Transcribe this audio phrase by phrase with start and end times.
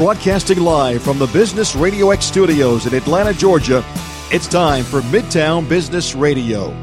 [0.00, 3.84] Broadcasting live from the Business Radio X studios in Atlanta, Georgia,
[4.30, 6.74] it's time for Midtown Business Radio.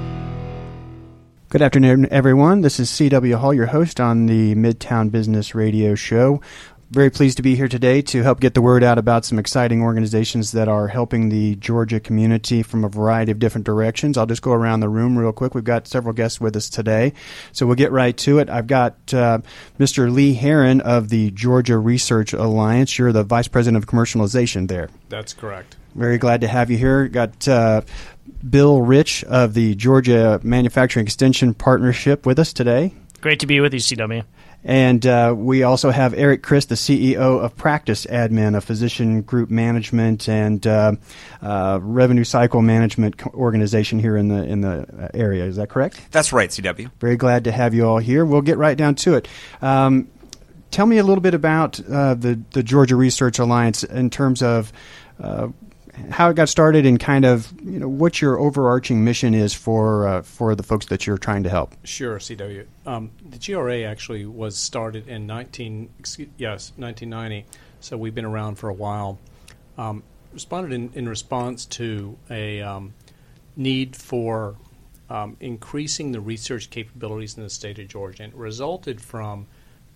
[1.49, 2.61] Good afternoon, everyone.
[2.61, 3.38] This is C.W.
[3.38, 6.41] Hall, your host on the Midtown Business Radio Show.
[6.89, 9.82] Very pleased to be here today to help get the word out about some exciting
[9.82, 14.18] organizations that are helping the Georgia community from a variety of different directions.
[14.18, 15.54] I'll just go around the room real quick.
[15.54, 17.11] We've got several guests with us today,
[17.52, 18.50] so we'll get right to it.
[18.50, 19.39] I've got uh,
[19.78, 20.10] Mr.
[20.10, 22.97] Lee Heron of the Georgia Research Alliance.
[22.97, 24.89] You're the Vice President of Commercialization there.
[25.10, 25.75] That's correct.
[25.93, 27.10] Very glad to have you here.
[27.10, 27.82] Got uh,
[28.50, 32.94] Bill Rich of the Georgia Manufacturing Extension Partnership with us today.
[33.19, 34.23] Great to be with you, CW.
[34.67, 39.50] And uh, we also have Eric Chris, the CEO of Practice Admin, a physician group
[39.50, 40.92] management and uh,
[41.42, 45.45] uh, revenue cycle management organization here in the in the uh, area.
[45.45, 46.02] Is that correct?
[46.12, 46.92] That's right, CW.
[47.00, 48.26] Very glad to have you all here.
[48.26, 49.30] We'll get right down to it.
[49.62, 50.09] Um,
[50.70, 54.73] tell me a little bit about uh, the the Georgia Research Alliance in terms of
[55.22, 55.48] uh,
[56.09, 60.08] how it got started and kind of you know what your overarching mission is for
[60.08, 61.76] uh, for the folks that you're trying to help.
[61.84, 62.66] Sure, CW.
[62.86, 67.45] Um, the GRA actually was started in 19 excuse, yes 1990,
[67.80, 69.20] so we've been around for a while.
[69.78, 70.03] Um,
[70.34, 72.94] responded in, in response to a um,
[73.56, 74.56] need for
[75.09, 79.48] um, increasing the research capabilities in the state of Georgia, and it resulted from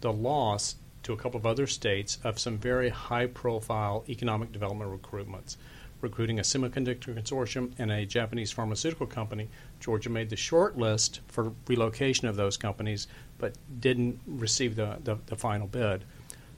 [0.02, 5.58] the loss to a couple of other states of some very high-profile economic development recruitments
[6.02, 9.50] recruiting a semiconductor consortium and a Japanese pharmaceutical company.
[9.80, 13.08] Georgia made the short list for relocation of those companies,
[13.38, 16.04] but didn't receive the, the, the final bid.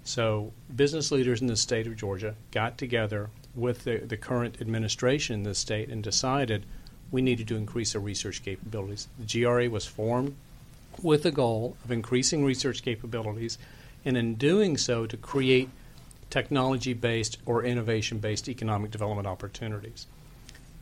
[0.03, 5.35] So, business leaders in the state of Georgia got together with the, the current administration
[5.35, 6.65] in the state and decided
[7.11, 9.07] we needed to increase our research capabilities.
[9.17, 10.35] The GRA was formed
[11.01, 13.57] with the goal of increasing research capabilities,
[14.03, 15.69] and in doing so, to create
[16.33, 20.07] technology based or innovation based economic development opportunities.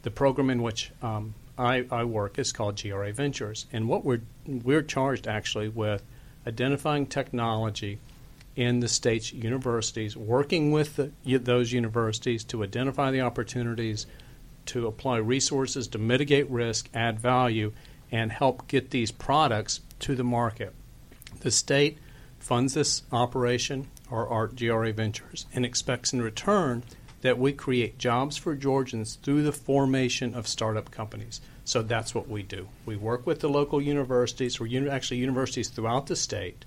[0.03, 4.21] The program in which um, I, I, work is called GRA Ventures, and what we're
[4.47, 6.03] we're charged actually with
[6.47, 7.99] identifying technology
[8.55, 14.05] in the state's universities, working with the, those universities to identify the opportunities,
[14.67, 17.73] to apply resources to mitigate risk, add value,
[18.09, 20.73] and help get these products to the market.
[21.41, 21.97] The state
[22.39, 26.83] funds this operation or Art GRA Ventures and expects in return
[27.21, 31.39] that we create jobs for Georgians through the formation of startup companies.
[31.63, 32.67] So that's what we do.
[32.85, 36.65] We work with the local universities, or actually universities throughout the state,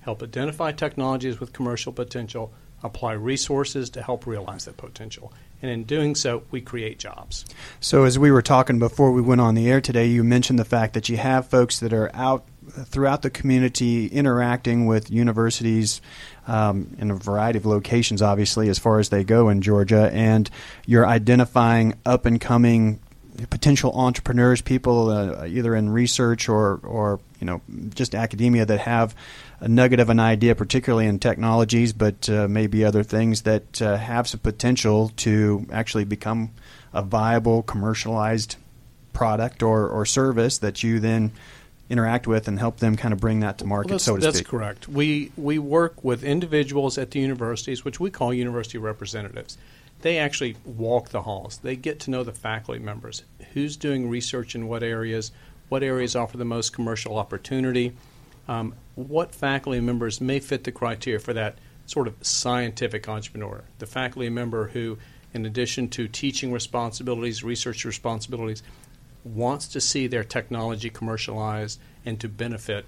[0.00, 5.32] help identify technologies with commercial potential, apply resources to help realize that potential.
[5.60, 7.44] And in doing so, we create jobs.
[7.80, 10.64] So, as we were talking before we went on the air today, you mentioned the
[10.64, 12.44] fact that you have folks that are out
[12.86, 16.00] throughout the community interacting with universities
[16.46, 20.48] um, in a variety of locations, obviously, as far as they go in Georgia, and
[20.86, 23.00] you're identifying up and coming
[23.50, 27.60] potential entrepreneurs, people uh, either in research or, or you know
[27.94, 29.14] just academia that have
[29.60, 33.96] a nugget of an idea, particularly in technologies, but uh, maybe other things that uh,
[33.96, 36.50] have some potential to actually become
[36.92, 38.56] a viable commercialized
[39.12, 41.30] product or, or service that you then
[41.88, 44.38] interact with and help them kind of bring that to market, well, so to that's
[44.38, 44.46] speak.
[44.46, 44.88] That's correct.
[44.88, 49.58] We we work with individuals at the universities, which we call university representatives.
[50.00, 51.58] They actually walk the halls.
[51.58, 53.22] They get to know the faculty members,
[53.52, 55.30] who's doing research in what areas,
[55.68, 57.92] what areas offer the most commercial opportunity,
[58.48, 63.64] um, what faculty members may fit the criteria for that sort of scientific entrepreneur.
[63.78, 64.98] The faculty member who,
[65.34, 68.62] in addition to teaching responsibilities, research responsibilities,
[69.24, 72.84] wants to see their technology commercialized and to benefit,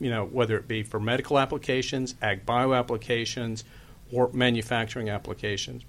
[0.00, 3.64] you know, whether it be for medical applications, ag bio applications,
[4.12, 5.84] or manufacturing applications.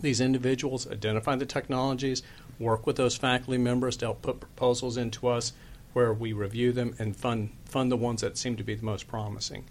[0.00, 2.22] These individuals identify the technologies,
[2.58, 5.52] work with those faculty members to help put proposals into us
[5.92, 9.08] where we review them and fund, fund the ones that seem to be the most
[9.08, 9.64] promising.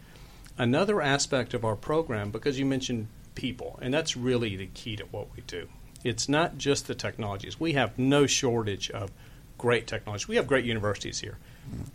[0.57, 5.05] Another aspect of our program, because you mentioned people, and that's really the key to
[5.05, 5.69] what we do.
[6.03, 7.59] It's not just the technologies.
[7.59, 9.11] We have no shortage of
[9.59, 10.25] great technology.
[10.27, 11.37] We have great universities here,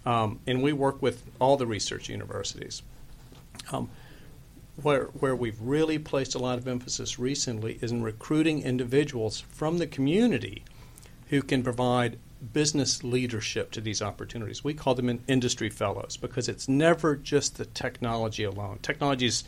[0.07, 2.83] um, and we work with all the research universities.
[3.73, 3.91] Um,
[4.81, 9.79] where, where we've really placed a lot of emphasis recently is in recruiting individuals from
[9.79, 10.65] the community
[11.31, 12.19] who can provide
[12.53, 14.63] business leadership to these opportunities.
[14.63, 18.81] We call them industry fellows because it's never just the technology alone.
[18.83, 19.45] Technologies,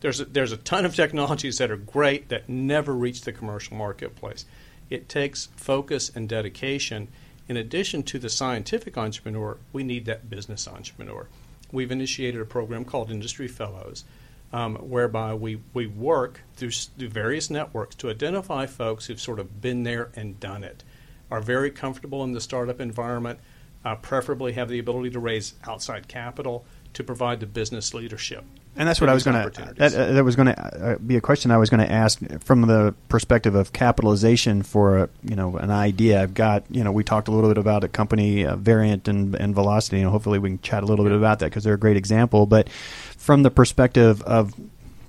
[0.00, 3.76] there's a, there's a ton of technologies that are great that never reach the commercial
[3.76, 4.46] marketplace.
[4.88, 7.08] It takes focus and dedication,
[7.50, 11.26] in addition to the scientific entrepreneur, we need that business entrepreneur.
[11.72, 14.04] We've initiated a program called Industry Fellows
[14.52, 19.60] um, whereby we, we work through, through various networks to identify folks who've sort of
[19.60, 20.84] been there and done it,
[21.28, 23.40] are very comfortable in the startup environment,
[23.84, 28.44] uh, preferably have the ability to raise outside capital to provide the business leadership.
[28.76, 29.74] And that's what I was going to.
[29.74, 32.20] That, uh, that was going to uh, be a question I was going to ask
[32.40, 36.22] from the perspective of capitalization for a, you know an idea.
[36.22, 39.34] I've got you know we talked a little bit about a company uh, Varian and,
[39.34, 41.78] and Velocity, and hopefully we can chat a little bit about that because they're a
[41.78, 42.46] great example.
[42.46, 44.54] But from the perspective of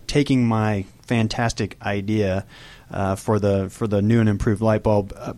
[0.07, 2.45] taking my fantastic idea
[2.91, 5.13] uh, for the for the new and improved light bulb.
[5.15, 5.33] Uh,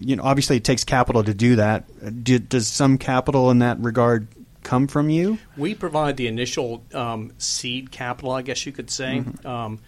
[0.00, 1.84] you know, obviously, it takes capital to do that.
[2.24, 4.28] Do, does some capital in that regard
[4.68, 5.38] come from you?
[5.56, 9.24] We provide the initial um, seed capital, I guess you could say.
[9.24, 9.46] Mm-hmm.
[9.46, 9.78] Um,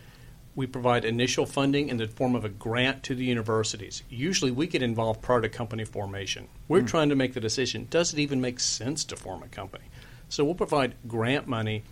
[0.57, 4.03] we provide initial funding in the form of a grant to the universities.
[4.09, 6.49] Usually, we get involved prior to company formation.
[6.67, 6.89] We're mm.
[6.89, 9.85] trying to make the decision: does it even make sense to form a company?
[10.31, 11.83] So we'll provide grant money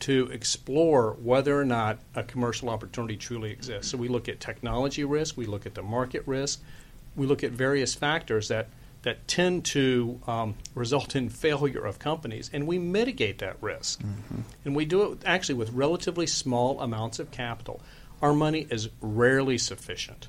[0.00, 3.90] to explore whether or not a commercial opportunity truly exists.
[3.90, 6.60] So we look at technology risk, we look at the market risk,
[7.16, 8.68] we look at various factors that
[9.06, 14.02] that tend to um, result in failure of companies, and we mitigate that risk.
[14.02, 14.40] Mm-hmm.
[14.64, 17.80] And we do it actually with relatively small amounts of capital.
[18.20, 20.26] Our money is rarely sufficient.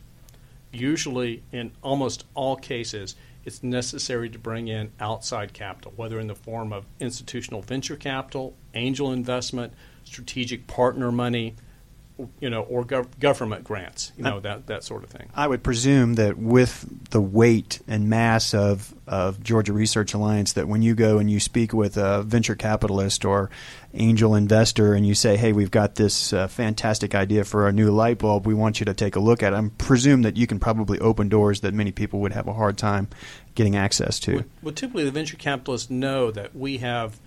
[0.72, 6.36] Usually, in almost all cases, it's necessary to bring in outside capital, whether in the
[6.36, 11.56] form of institutional venture capital, angel investment, strategic partner money,
[12.40, 15.30] you know, or gov- government grants, you know, that, that sort of thing.
[15.36, 20.68] I would presume that with the weight and mass of, of Georgia Research Alliance, that
[20.68, 23.52] when you go and you speak with a venture capitalist or
[23.94, 27.92] angel investor and you say, hey, we've got this uh, fantastic idea for a new
[27.92, 30.48] light bulb, we want you to take a look at it, I presume that you
[30.48, 33.08] can probably open doors that many people would have a hard time
[33.54, 34.36] getting access to.
[34.36, 37.20] Well, well typically the venture capitalists know that we have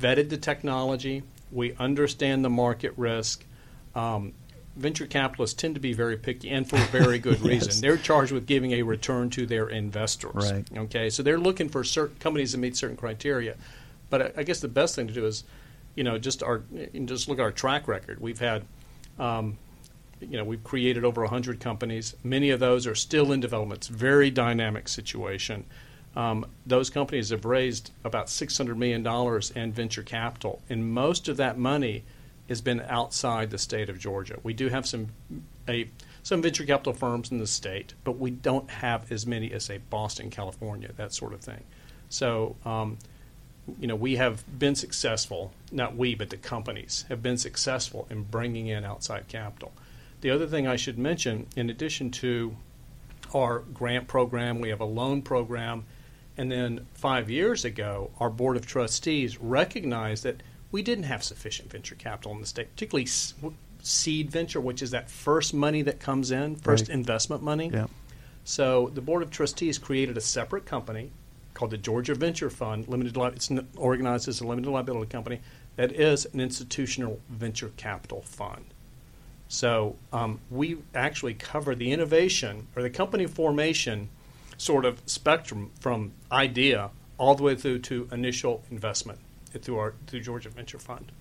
[0.00, 3.44] vetted the technology, we understand the market risk,
[3.94, 4.32] um,
[4.76, 7.68] venture capitalists tend to be very picky and for a very good reason.
[7.68, 7.80] yes.
[7.80, 10.50] They're charged with giving a return to their investors.
[10.50, 10.64] Right.
[10.76, 13.56] Okay, so they're looking for certain companies that meet certain criteria.
[14.10, 15.44] But I, I guess the best thing to do is,
[15.94, 16.62] you know, just our
[17.04, 18.20] just look at our track record.
[18.20, 18.64] We've had,
[19.18, 19.58] um,
[20.20, 22.14] you know, we've created over hundred companies.
[22.22, 23.80] Many of those are still in development.
[23.80, 25.64] It's a very dynamic situation.
[26.14, 31.28] Um, those companies have raised about six hundred million dollars in venture capital, and most
[31.28, 32.04] of that money
[32.48, 34.38] has been outside the state of Georgia.
[34.42, 35.08] We do have some
[35.68, 35.88] a
[36.22, 39.78] some venture capital firms in the state, but we don't have as many as say
[39.90, 41.64] Boston, California, that sort of thing.
[42.08, 42.98] So, um,
[43.80, 45.52] you know, we have been successful.
[45.70, 49.72] Not we, but the companies have been successful in bringing in outside capital.
[50.20, 52.56] The other thing I should mention, in addition to
[53.34, 55.84] our grant program, we have a loan program,
[56.36, 60.42] and then five years ago, our board of trustees recognized that
[60.72, 63.06] we didn't have sufficient venture capital in the state, particularly
[63.82, 66.94] seed venture, which is that first money that comes in, first right.
[66.94, 67.70] investment money.
[67.72, 67.86] Yeah.
[68.44, 71.10] So the board of trustees created a separate company
[71.54, 72.88] called the Georgia Venture Fund.
[72.88, 75.40] Limited, li- it's organized as a limited liability company
[75.76, 78.64] that is an institutional venture capital fund.
[79.48, 84.08] So um, we actually cover the innovation or the company formation
[84.56, 89.18] sort of spectrum from idea all the way through to initial investment
[89.60, 91.12] through our through Georgia Venture Fund.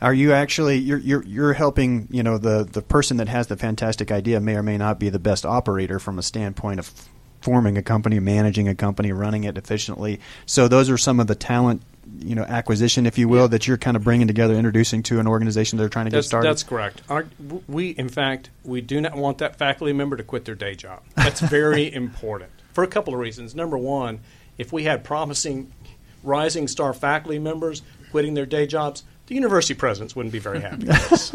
[0.00, 3.56] Are you actually you're, you're you're helping you know the the person that has the
[3.56, 6.92] fantastic idea may or may not be the best operator from a standpoint of
[7.40, 10.20] forming a company, managing a company, running it efficiently.
[10.46, 11.82] So those are some of the talent
[12.18, 13.46] you know acquisition, if you will, yeah.
[13.48, 16.26] that you're kind of bringing together, introducing to an organization that they're trying to that's,
[16.26, 16.48] get started.
[16.48, 17.02] That's correct.
[17.08, 17.26] Our,
[17.66, 21.02] we, in fact, we do not want that faculty member to quit their day job.
[21.14, 23.54] That's very important for a couple of reasons.
[23.54, 24.20] Number one,
[24.58, 25.72] if we had promising
[26.26, 30.86] rising star faculty members quitting their day jobs, the university presidents wouldn't be very happy
[30.86, 31.34] with us.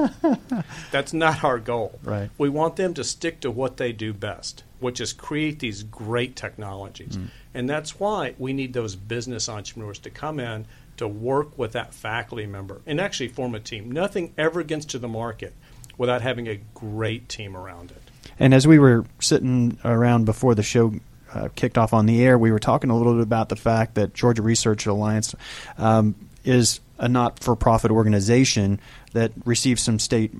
[0.91, 1.99] That's not our goal.
[2.03, 2.29] Right.
[2.37, 6.35] We want them to stick to what they do best, which is create these great
[6.35, 7.17] technologies.
[7.17, 7.27] Mm.
[7.53, 10.65] And that's why we need those business entrepreneurs to come in
[10.97, 13.91] to work with that faculty member and actually form a team.
[13.91, 15.53] Nothing ever gets to the market
[15.97, 18.01] without having a great team around it.
[18.39, 20.93] And as we were sitting around before the show
[21.33, 23.95] uh, kicked off on the air, we were talking a little bit about the fact
[23.95, 25.35] that Georgia Research Alliance
[25.77, 28.79] um, is a not for profit organization
[29.13, 30.33] that receives some state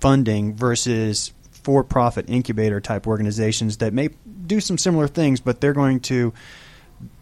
[0.00, 4.10] funding versus for profit incubator type organizations that may
[4.46, 6.32] do some similar things, but they're going to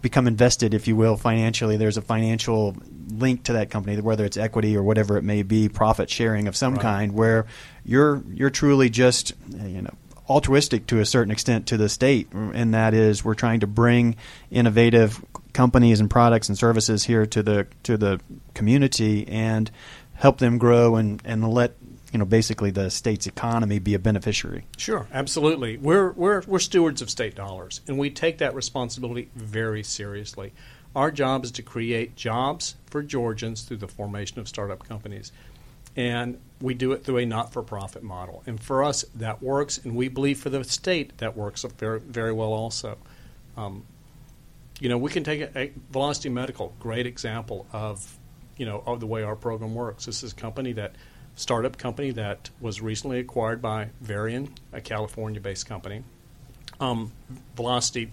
[0.02, 1.76] become invested, if you will, financially.
[1.76, 2.76] There's a financial
[3.08, 6.56] link to that company, whether it's equity or whatever it may be, profit sharing of
[6.56, 6.82] some right.
[6.82, 7.46] kind, where
[7.84, 9.94] you're you're truly just you know
[10.30, 14.14] altruistic to a certain extent to the state, and that is we're trying to bring
[14.50, 15.22] innovative
[15.52, 18.20] companies and products and services here to the to the
[18.54, 19.70] community and
[20.14, 21.74] help them grow and, and let
[22.12, 24.66] you know basically the state's economy be a beneficiary.
[24.78, 25.76] Sure, absolutely.
[25.76, 30.52] We're we're we're stewards of state dollars, and we take that responsibility very seriously.
[30.94, 35.32] Our job is to create jobs for Georgians through the formation of startup companies.
[35.96, 38.42] And we do it through a not for profit model.
[38.46, 39.78] And for us, that works.
[39.78, 42.98] And we believe for the state, that works very, very well also.
[43.56, 43.84] Um,
[44.78, 48.18] you know, we can take a, a, Velocity Medical, great example of,
[48.56, 50.06] you know, of the way our program works.
[50.06, 50.94] This is a company that,
[51.34, 56.02] startup company that was recently acquired by Varian, a California-based company.
[56.78, 57.12] Um,
[57.56, 58.12] Velocity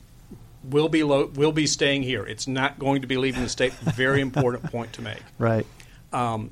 [0.64, 2.26] will be lo- will be staying here.
[2.26, 3.74] It's not going to be leaving the state.
[3.74, 5.22] Very important point to make.
[5.38, 5.66] Right.
[6.12, 6.52] Um,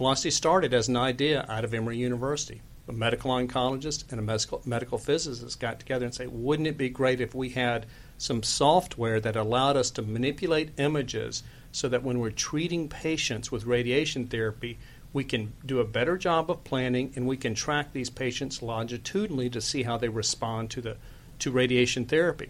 [0.00, 2.62] Velocity started as an idea out of Emory University.
[2.88, 6.88] A medical oncologist and a medical, medical physicist got together and said, wouldn't it be
[6.88, 7.84] great if we had
[8.16, 13.66] some software that allowed us to manipulate images so that when we're treating patients with
[13.66, 14.78] radiation therapy,
[15.12, 19.50] we can do a better job of planning and we can track these patients longitudinally
[19.50, 20.96] to see how they respond to the
[21.40, 22.48] to radiation therapy.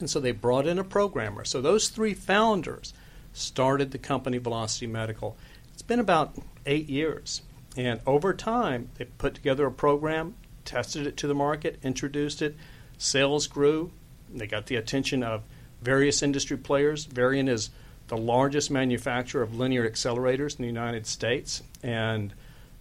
[0.00, 1.44] And so they brought in a programmer.
[1.44, 2.92] So those three founders
[3.32, 5.36] started the company Velocity Medical.
[5.74, 7.42] It's been about eight years.
[7.76, 12.56] And over time, they put together a program, tested it to the market, introduced it.
[12.96, 13.90] Sales grew.
[14.32, 15.42] They got the attention of
[15.82, 17.04] various industry players.
[17.04, 17.70] Varian is
[18.06, 22.32] the largest manufacturer of linear accelerators in the United States and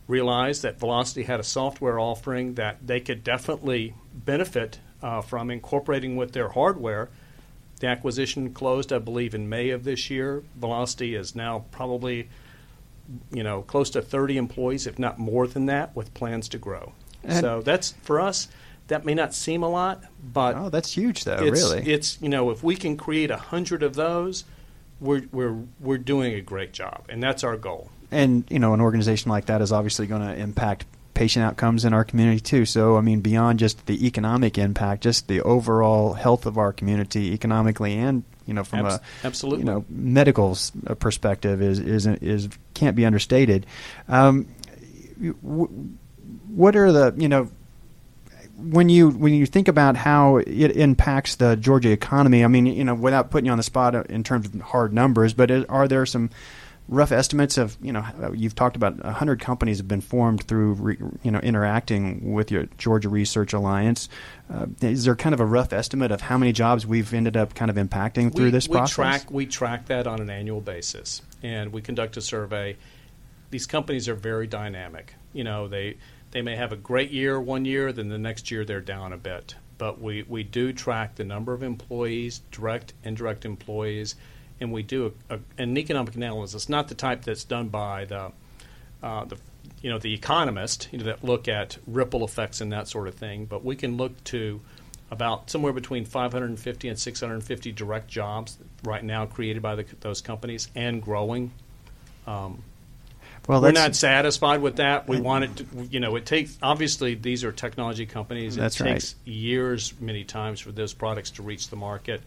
[0.08, 6.16] realized that Velocity had a software offering that they could definitely benefit uh, from incorporating
[6.16, 7.10] with their hardware.
[7.80, 10.44] The acquisition closed, I believe, in May of this year.
[10.56, 12.30] Velocity is now probably
[13.32, 16.94] you know, close to 30 employees, if not more than that, with plans to grow.
[17.24, 18.48] And so that's for us.
[18.88, 21.42] That may not seem a lot, but oh, that's huge, though.
[21.42, 24.44] It's, really, it's you know, if we can create a hundred of those,
[25.00, 27.90] we're we're we're doing a great job, and that's our goal.
[28.12, 31.94] And you know, an organization like that is obviously going to impact patient outcomes in
[31.94, 32.66] our community too.
[32.66, 37.34] So, I mean, beyond just the economic impact, just the overall health of our community,
[37.34, 40.58] economically and you know from Abs- a absolutely you know medical
[40.88, 43.66] uh, perspective is is is can't be understated.
[44.08, 44.48] Um,
[46.48, 47.50] what are the you know
[48.58, 52.44] when you when you think about how it impacts the Georgia economy?
[52.44, 55.34] I mean, you know, without putting you on the spot in terms of hard numbers,
[55.34, 56.30] but are there some
[56.88, 60.98] rough estimates of you know you've talked about 100 companies have been formed through re,
[61.24, 64.10] you know interacting with your Georgia Research Alliance.
[64.54, 67.56] Uh, is there kind of a rough estimate of how many jobs we've ended up
[67.56, 68.96] kind of impacting through we, this we process?
[68.96, 72.76] Track, we track that on an annual basis, and we conduct a survey.
[73.50, 75.14] These companies are very dynamic.
[75.32, 75.98] You know, they
[76.32, 79.18] they may have a great year one year, then the next year they're down a
[79.18, 79.56] bit.
[79.78, 84.16] But we, we do track the number of employees, direct, indirect employees,
[84.60, 88.32] and we do a, a, an economic analysis, not the type that's done by the,
[89.02, 89.38] uh, the
[89.82, 93.16] you know the economist, you know, that look at ripple effects and that sort of
[93.16, 93.46] thing.
[93.46, 94.62] But we can look to
[95.12, 100.70] about somewhere between 550 and 650 direct jobs right now created by the, those companies
[100.76, 101.52] and growing.
[102.26, 102.64] Um,
[103.48, 105.08] well, we're not satisfied with that.
[105.08, 108.56] We want it to, you know, it takes, obviously, these are technology companies.
[108.56, 109.34] It that's takes right.
[109.34, 112.22] years, many times, for those products to reach the market.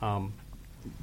[0.00, 0.32] Um,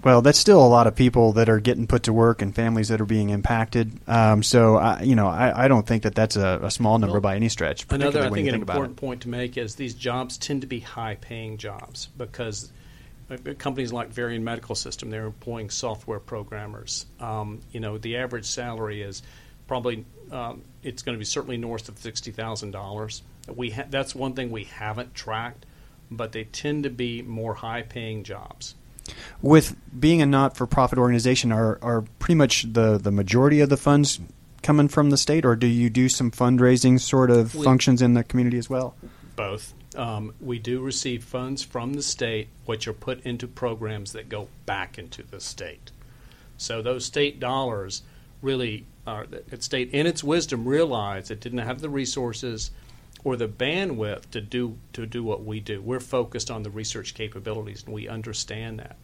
[0.03, 2.87] well, that's still a lot of people that are getting put to work and families
[2.87, 3.91] that are being impacted.
[4.07, 7.15] Um, so, I, you know, I, I, don't think that that's a, a small number
[7.15, 7.85] well, by any stretch.
[7.89, 10.79] Another, I think, an think important point to make is these jobs tend to be
[10.79, 12.71] high-paying jobs because
[13.29, 17.05] uh, companies like Varian Medical System they're employing software programmers.
[17.19, 19.21] Um, you know, the average salary is
[19.67, 23.21] probably um, it's going to be certainly north of sixty thousand dollars.
[23.53, 25.65] We ha- that's one thing we haven't tracked,
[26.09, 28.75] but they tend to be more high-paying jobs.
[29.41, 34.19] With being a not-for-profit organization, are are pretty much the the majority of the funds
[34.61, 38.13] coming from the state, or do you do some fundraising sort of we, functions in
[38.13, 38.95] the community as well?
[39.35, 39.73] Both.
[39.95, 44.47] Um, we do receive funds from the state, which are put into programs that go
[44.65, 45.91] back into the state.
[46.57, 48.03] So those state dollars
[48.41, 52.71] really, uh, the state, in its wisdom, realized it didn't have the resources
[53.23, 55.81] or the bandwidth to do to do what we do.
[55.81, 58.97] We're focused on the research capabilities, and we understand that.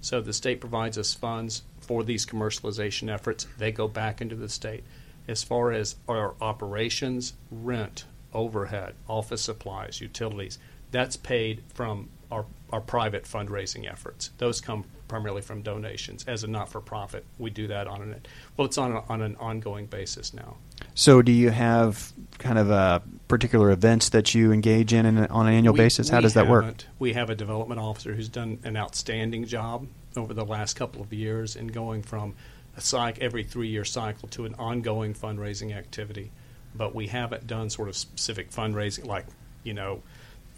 [0.00, 3.46] So the state provides us funds for these commercialization efforts.
[3.58, 4.84] They go back into the state.
[5.26, 10.58] As far as our operations, rent, overhead, office supplies, utilities,
[10.90, 14.30] that's paid from our, our private fundraising efforts.
[14.38, 16.24] Those come primarily from donations.
[16.26, 18.20] As a not-for-profit, we do that on an
[18.56, 20.56] well, it's on a, on an ongoing basis now.
[20.94, 25.46] So, do you have kind of uh, particular events that you engage in, in on
[25.46, 26.08] an annual we, basis?
[26.08, 26.84] How does that work?
[26.98, 31.12] We have a development officer who's done an outstanding job over the last couple of
[31.12, 32.34] years in going from
[32.76, 36.30] a cycle every three year cycle to an ongoing fundraising activity,
[36.74, 39.26] but we haven't done sort of specific fundraising like
[39.64, 40.02] you know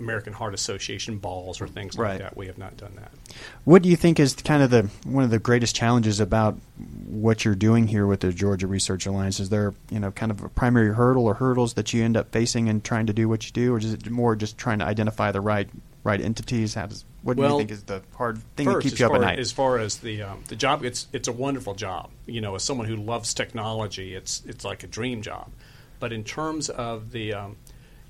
[0.01, 2.19] American Heart Association balls or things like Right.
[2.21, 2.37] that.
[2.37, 3.13] We have not done that.
[3.65, 6.59] What do you think is kind of the one of the greatest challenges about
[7.07, 9.39] what you're doing here with the Georgia Research Alliance?
[9.41, 12.33] Is there you know kind of a primary hurdle or hurdles that you end up
[12.33, 14.85] facing in trying to do what you do, or is it more just trying to
[14.85, 15.69] identify the right
[16.03, 16.75] right entities?
[16.75, 19.11] How does what do you think is the hard thing First, that keeps you up
[19.11, 19.39] far, at night?
[19.39, 22.11] As far as the um, the job, it's it's a wonderful job.
[22.27, 25.51] You know, as someone who loves technology, it's it's like a dream job.
[25.99, 27.57] But in terms of the um,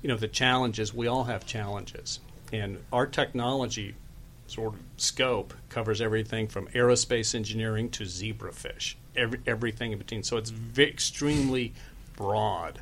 [0.01, 2.19] you know the challenges, we all have challenges,
[2.51, 3.95] and our technology
[4.47, 10.23] sort of scope covers everything from aerospace engineering to zebrafish, every, everything in between.
[10.23, 11.73] So it's ve- extremely
[12.17, 12.81] broad.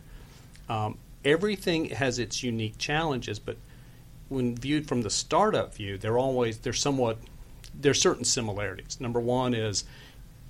[0.67, 3.57] Um, everything has its unique challenges, but
[4.29, 7.17] when viewed from the startup view, they're always they're somewhat
[7.73, 8.99] there's certain similarities.
[8.99, 9.83] Number one is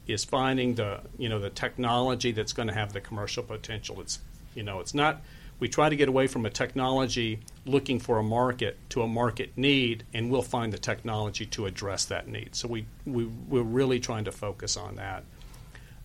[0.08, 4.00] is finding the you know the technology that's going to have the commercial potential.
[4.02, 4.20] It's
[4.56, 5.22] you know it's not
[5.60, 9.52] we try to get away from a technology looking for a market to a market
[9.58, 12.56] need, and we'll find the technology to address that need.
[12.56, 15.24] So we, we we're really trying to focus on that.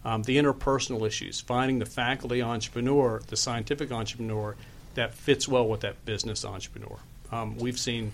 [0.04, 4.56] Um, the interpersonal issues, finding the faculty entrepreneur, the scientific entrepreneur
[4.94, 6.98] that fits well with that business entrepreneur.
[7.32, 8.12] Um, we've seen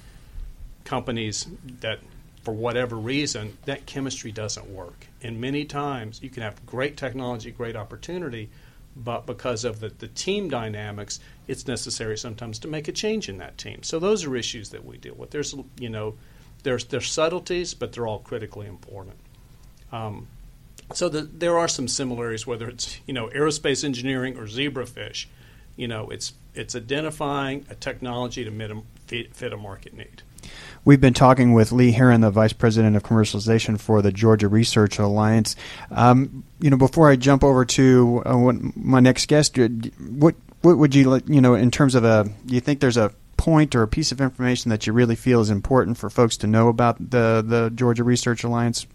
[0.85, 1.47] companies
[1.81, 1.99] that,
[2.43, 5.07] for whatever reason, that chemistry doesn't work.
[5.23, 8.51] And many times you can have great technology, great opportunity,
[8.97, 13.39] but because of the, the team dynamics, it's necessary sometimes to make a change in
[13.39, 13.83] that team.
[13.83, 15.31] So those are issues that we deal with.
[15.31, 16.17] There's, you know,
[16.63, 19.17] there's, there's subtleties, but they're all critically important.
[19.93, 20.27] Um,
[20.93, 25.27] so the, there are some similarities, whether it's you know aerospace engineering or zebrafish.
[25.77, 30.23] You know, it's it's identifying a technology to fit a, fit, fit a market need.
[30.85, 34.99] We've been talking with Lee Heron, the Vice President of Commercialization for the Georgia Research
[34.99, 35.55] Alliance.
[35.91, 39.69] Um, you know, before I jump over to uh, my next guest, uh,
[40.09, 41.21] what what would you?
[41.27, 44.13] You know, in terms of a, do you think there's a point or a piece
[44.13, 47.71] of information that you really feel is important for folks to know about the the
[47.75, 48.87] Georgia Research Alliance,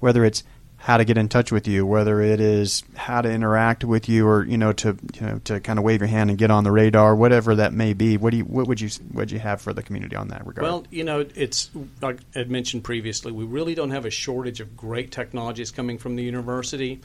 [0.00, 0.42] whether it's
[0.80, 4.26] how to get in touch with you, whether it is how to interact with you,
[4.26, 6.64] or you know to you know to kind of wave your hand and get on
[6.64, 8.16] the radar, whatever that may be.
[8.16, 10.62] What do you what would you would you have for the community on that regard?
[10.62, 14.76] Well, you know, it's like I mentioned previously, we really don't have a shortage of
[14.76, 17.00] great technologies coming from the university.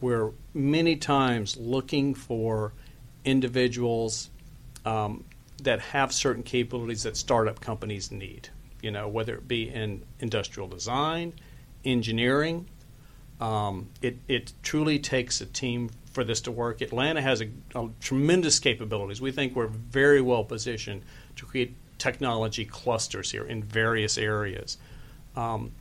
[0.00, 2.72] We're many times looking for
[3.24, 4.30] individuals
[4.86, 5.24] um,
[5.64, 8.48] that have certain capabilities that startup companies need.
[8.80, 11.34] You know, whether it be in industrial design,
[11.84, 12.68] engineering.
[13.40, 16.80] Um, it, it truly takes a team for this to work.
[16.80, 19.20] Atlanta has a, a tremendous capabilities.
[19.20, 21.02] We think we're very well positioned
[21.36, 24.78] to create technology clusters here in various areas.
[25.36, 25.72] Um,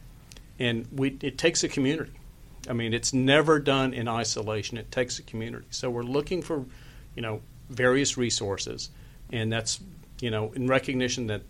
[0.59, 2.11] and we, it takes a community.
[2.69, 4.77] I mean, it's never done in isolation.
[4.77, 5.67] It takes a community.
[5.69, 6.65] So we're looking for,
[7.15, 8.89] you know, various resources,
[9.31, 9.79] and that's,
[10.21, 11.41] you know, in recognition that,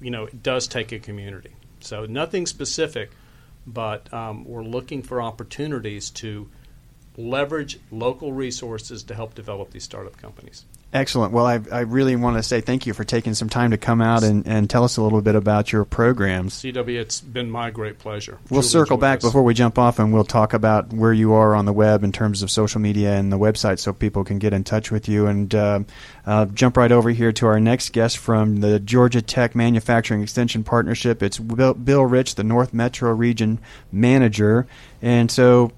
[0.00, 1.50] you know, it does take a community.
[1.80, 3.10] So nothing specific,
[3.66, 6.48] but um, we're looking for opportunities to
[7.16, 10.64] leverage local resources to help develop these startup companies.
[10.92, 11.32] Excellent.
[11.32, 14.00] Well, I, I really want to say thank you for taking some time to come
[14.00, 16.54] out and, and tell us a little bit about your programs.
[16.54, 18.38] CW, it's been my great pleasure.
[18.50, 19.28] We'll Truly circle back this.
[19.28, 22.10] before we jump off and we'll talk about where you are on the web in
[22.10, 25.28] terms of social media and the website so people can get in touch with you.
[25.28, 25.80] And uh,
[26.26, 30.64] uh, jump right over here to our next guest from the Georgia Tech Manufacturing Extension
[30.64, 31.22] Partnership.
[31.22, 33.60] It's Bill, Bill Rich, the North Metro Region
[33.92, 34.66] Manager.
[35.00, 35.70] And so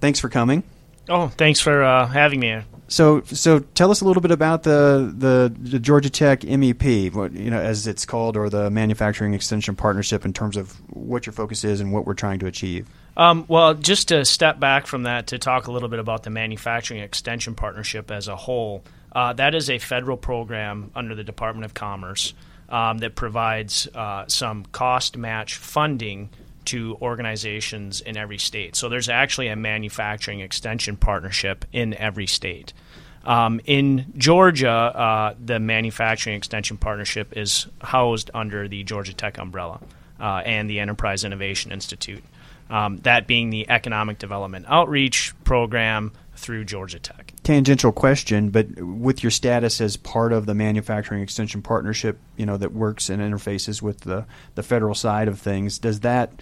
[0.00, 0.64] thanks for coming.
[1.08, 2.62] Oh, thanks for uh, having me.
[2.88, 7.32] So, so tell us a little bit about the, the, the Georgia Tech MEP, what,
[7.32, 11.32] you know, as it's called, or the Manufacturing Extension Partnership, in terms of what your
[11.32, 12.86] focus is and what we're trying to achieve.
[13.16, 16.30] Um, well, just to step back from that to talk a little bit about the
[16.30, 21.64] Manufacturing Extension Partnership as a whole, uh, that is a federal program under the Department
[21.64, 22.34] of Commerce
[22.68, 26.30] um, that provides uh, some cost match funding
[26.66, 28.76] to organizations in every state.
[28.76, 32.72] So there's actually a manufacturing extension partnership in every state.
[33.24, 39.80] Um, in Georgia, uh, the manufacturing extension partnership is housed under the Georgia Tech umbrella
[40.20, 42.22] uh, and the Enterprise Innovation Institute.
[42.70, 47.32] Um, that being the economic development outreach program through Georgia Tech.
[47.42, 52.56] Tangential question, but with your status as part of the manufacturing extension partnership, you know
[52.56, 56.32] that works and interfaces with the the federal side of things, does that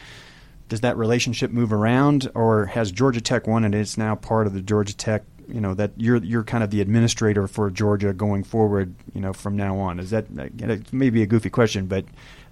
[0.68, 4.54] does that relationship move around, or has Georgia Tech won and it's now part of
[4.54, 8.44] the Georgia Tech you know that you're you're kind of the administrator for Georgia going
[8.44, 8.94] forward.
[9.14, 9.98] You know, from now on.
[10.00, 12.04] Is that it may a goofy question, but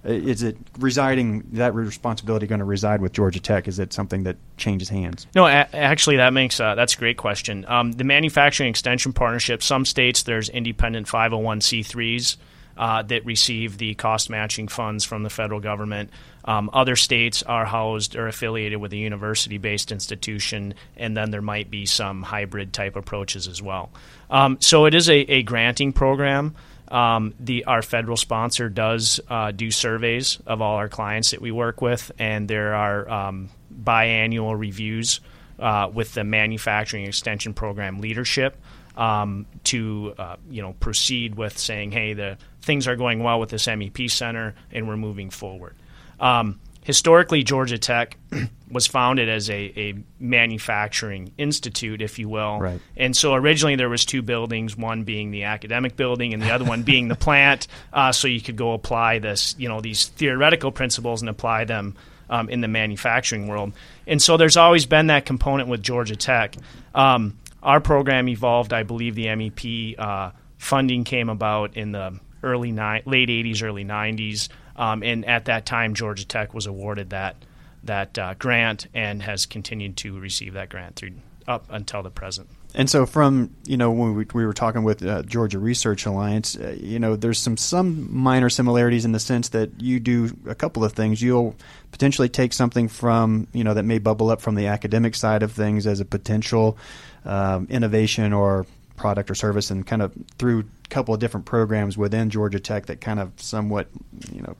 [0.05, 3.67] uh, is it residing that responsibility going to reside with Georgia Tech?
[3.67, 5.27] Is it something that changes hands?
[5.35, 7.65] No, a- actually, that makes uh, that's a great question.
[7.67, 9.63] Um, the manufacturing extension partnership.
[9.63, 12.37] Some states there's independent 501c3s
[12.77, 16.09] uh, that receive the cost matching funds from the federal government.
[16.45, 21.41] Um, other states are housed or affiliated with a university based institution, and then there
[21.41, 23.91] might be some hybrid type approaches as well.
[24.29, 26.55] Um, so it is a, a granting program.
[26.89, 31.51] Um, the our federal sponsor does uh, do surveys of all our clients that we
[31.51, 35.21] work with, and there are um, biannual reviews
[35.59, 38.57] uh, with the manufacturing extension program leadership
[38.97, 43.49] um, to uh, you know proceed with saying, hey, the things are going well with
[43.49, 45.75] this MEP center, and we're moving forward.
[46.19, 48.17] Um, historically, Georgia Tech
[48.71, 52.59] was founded as a, a, manufacturing institute, if you will.
[52.59, 52.79] Right.
[52.95, 56.65] And so originally there was two buildings, one being the academic building and the other
[56.65, 57.67] one being the plant.
[57.91, 61.95] Uh, so you could go apply this, you know, these theoretical principles and apply them
[62.29, 63.71] um, in the manufacturing world.
[64.07, 66.55] And so there's always been that component with Georgia Tech.
[66.95, 72.71] Um, our program evolved, I believe the MEP uh, funding came about in the early
[72.71, 74.49] ni- late 80s, early 90s.
[74.75, 77.35] Um, and at that time, Georgia Tech was awarded that
[77.83, 81.11] that uh, grant and has continued to receive that grant through
[81.47, 82.49] up until the present.
[82.75, 86.57] And so, from you know, when we, we were talking with uh, Georgia Research Alliance,
[86.57, 90.55] uh, you know, there's some some minor similarities in the sense that you do a
[90.55, 91.21] couple of things.
[91.21, 91.55] You'll
[91.91, 95.51] potentially take something from you know that may bubble up from the academic side of
[95.51, 96.77] things as a potential
[97.25, 98.65] um, innovation or
[99.03, 102.85] product or service, and kind of through a couple of different programs within Georgia Tech
[102.85, 103.89] that kind of somewhat
[104.31, 104.55] you know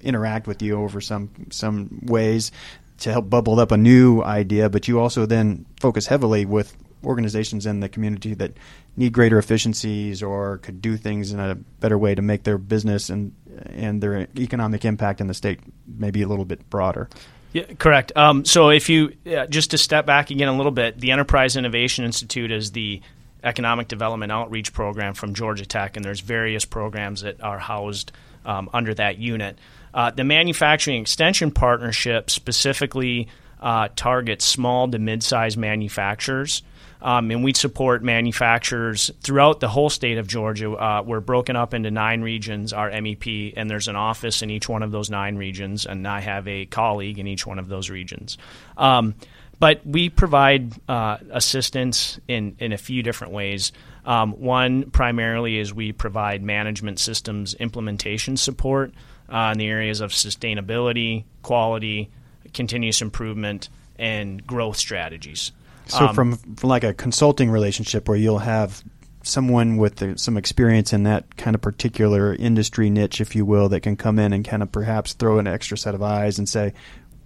[0.00, 2.52] interact with you over some some ways
[2.98, 7.66] to help bubble up a new idea, but you also then focus heavily with organizations
[7.66, 8.52] in the community that
[8.96, 13.10] need greater efficiencies or could do things in a better way to make their business
[13.10, 13.34] and
[13.70, 15.58] and their economic impact in the state
[15.98, 17.08] maybe a little bit broader.
[17.52, 18.12] Yeah, correct.
[18.14, 21.56] Um, so if you uh, just to step back again a little bit, the Enterprise
[21.56, 23.02] Innovation Institute is the
[23.42, 28.12] economic development outreach program from Georgia Tech, and there's various programs that are housed
[28.44, 29.58] um, under that unit.
[29.94, 33.28] Uh, the manufacturing extension partnership specifically
[33.60, 36.62] uh, targets small to mid-sized manufacturers.
[37.02, 40.70] Um, and we support manufacturers throughout the whole state of Georgia.
[40.70, 44.68] Uh, we're broken up into nine regions, our MEP, and there's an office in each
[44.68, 47.90] one of those nine regions, and I have a colleague in each one of those
[47.90, 48.38] regions.
[48.76, 49.16] Um,
[49.62, 53.70] but we provide uh, assistance in, in a few different ways.
[54.04, 58.92] Um, one primarily is we provide management systems implementation support
[59.28, 62.10] uh, in the areas of sustainability, quality,
[62.52, 63.68] continuous improvement,
[64.00, 65.52] and growth strategies.
[65.86, 68.82] So um, from, from like a consulting relationship where you'll have
[69.22, 73.68] someone with the, some experience in that kind of particular industry niche, if you will,
[73.68, 76.48] that can come in and kind of perhaps throw an extra set of eyes and
[76.48, 76.72] say,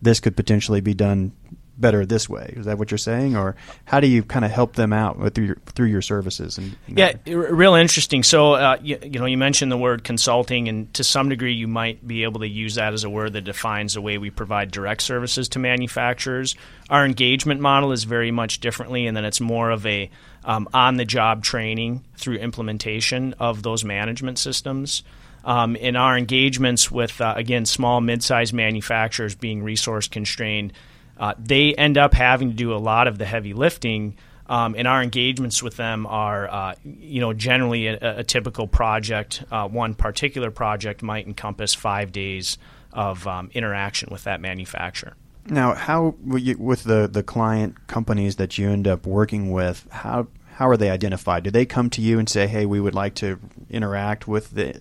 [0.02, 1.32] this could potentially be done
[1.78, 2.54] better this way.
[2.56, 5.34] Is that what you're saying, or how do you kind of help them out with
[5.34, 6.58] through your, through your services?
[6.58, 8.22] And, and yeah, real interesting.
[8.22, 11.68] So uh, you, you, know, you mentioned the word consulting, and to some degree, you
[11.68, 14.70] might be able to use that as a word that defines the way we provide
[14.70, 16.54] direct services to manufacturers.
[16.88, 20.10] Our engagement model is very much differently, and then it's more of a
[20.44, 25.02] um, on-the-job training through implementation of those management systems.
[25.44, 30.72] Um, in our engagements with, uh, again, small, mid-sized manufacturers being resource constrained,
[31.18, 34.16] uh, they end up having to do a lot of the heavy lifting.
[34.48, 39.42] Um, and our engagements with them are, uh, you know, generally a, a typical project.
[39.50, 42.58] Uh, one particular project might encompass five days
[42.92, 45.14] of um, interaction with that manufacturer.
[45.48, 50.68] Now, how with the the client companies that you end up working with, how how
[50.68, 51.44] are they identified?
[51.44, 53.38] Do they come to you and say, "Hey, we would like to
[53.70, 54.80] interact with the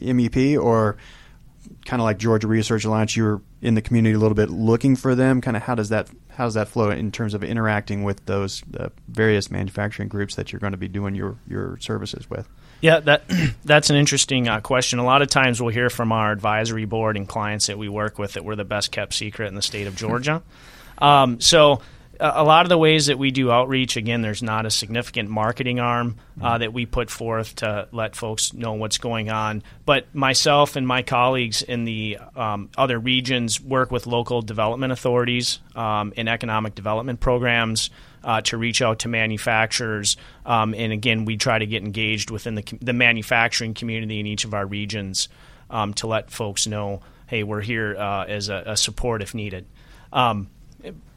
[0.00, 0.96] MEP," or
[1.84, 5.14] kind of like Georgia Research Alliance, you're in the community a little bit looking for
[5.14, 5.40] them.
[5.40, 8.62] Kind of how does that how does that flow in terms of interacting with those
[8.78, 12.48] uh, various manufacturing groups that you're going to be doing your your services with?
[12.80, 13.24] Yeah, that
[13.64, 14.98] that's an interesting uh, question.
[14.98, 18.18] A lot of times we'll hear from our advisory board and clients that we work
[18.18, 20.42] with that we're the best kept secret in the state of Georgia.
[20.98, 21.80] um, so
[22.22, 25.80] a lot of the ways that we do outreach, again, there's not a significant marketing
[25.80, 26.60] arm uh, mm-hmm.
[26.60, 29.62] that we put forth to let folks know what's going on.
[29.84, 35.58] But myself and my colleagues in the um, other regions work with local development authorities
[35.74, 37.90] um, in economic development programs.
[38.24, 42.54] Uh, to reach out to manufacturers, um, and again, we try to get engaged within
[42.54, 45.28] the, the manufacturing community in each of our regions
[45.70, 49.66] um, to let folks know, hey, we're here uh, as a, a, support if needed.
[50.12, 50.50] Um,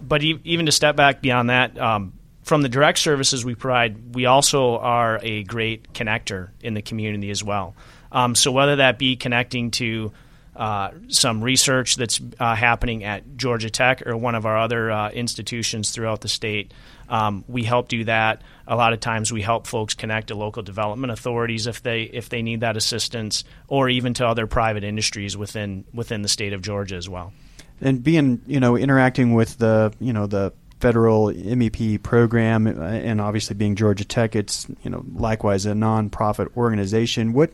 [0.02, 4.26] but even to step back beyond that, um, from the direct services we provide, we
[4.28, 7.76] also are a great connector in the community as well.
[8.12, 10.12] Um, so whether that be connecting to
[10.56, 15.10] uh, some research that's uh, happening at Georgia Tech or one of our other uh,
[15.10, 16.72] institutions throughout the state,
[17.10, 18.42] um, we help do that.
[18.68, 22.30] A lot of times, we help folks connect to local development authorities if they if
[22.30, 26.62] they need that assistance, or even to other private industries within within the state of
[26.62, 27.34] Georgia as well.
[27.82, 33.20] And being you know interacting with the you know the federal MEP program, uh, and
[33.20, 37.34] obviously being Georgia Tech, it's you know likewise a nonprofit organization.
[37.34, 37.52] What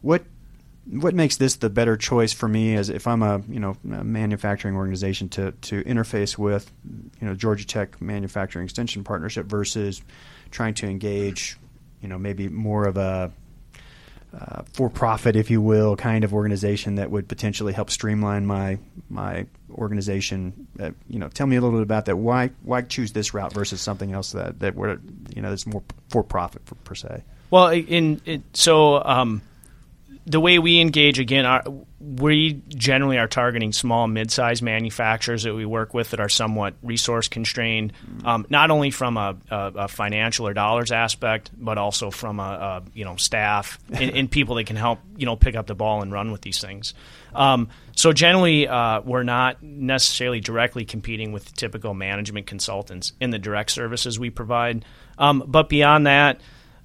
[0.00, 0.24] what
[0.90, 4.04] what makes this the better choice for me as if I'm a you know a
[4.04, 6.70] manufacturing organization to to interface with
[7.20, 10.02] you know Georgia Tech Manufacturing Extension Partnership versus
[10.50, 11.56] trying to engage
[12.00, 13.32] you know maybe more of a
[14.38, 18.78] uh, for-profit, if you will, kind of organization that would potentially help streamline my
[19.10, 20.66] my organization.
[20.80, 22.16] Uh, you know, tell me a little bit about that.
[22.16, 25.00] Why why choose this route versus something else that that were
[25.34, 27.22] you know that's more for-profit for, per se?
[27.50, 29.02] Well, in, so.
[29.04, 29.42] Um,
[30.24, 31.64] the way we engage again, our,
[32.00, 37.26] we generally are targeting small, mid-sized manufacturers that we work with that are somewhat resource
[37.26, 37.92] constrained,
[38.24, 42.42] um, not only from a, a, a, financial or dollars aspect, but also from a,
[42.42, 45.74] a you know staff and, and, people that can help you know pick up the
[45.74, 46.94] ball and run with these things.
[47.34, 53.38] Um, so generally, uh, we're not necessarily directly competing with typical management consultants in the
[53.38, 54.84] direct services we provide,
[55.18, 56.40] um, but beyond that.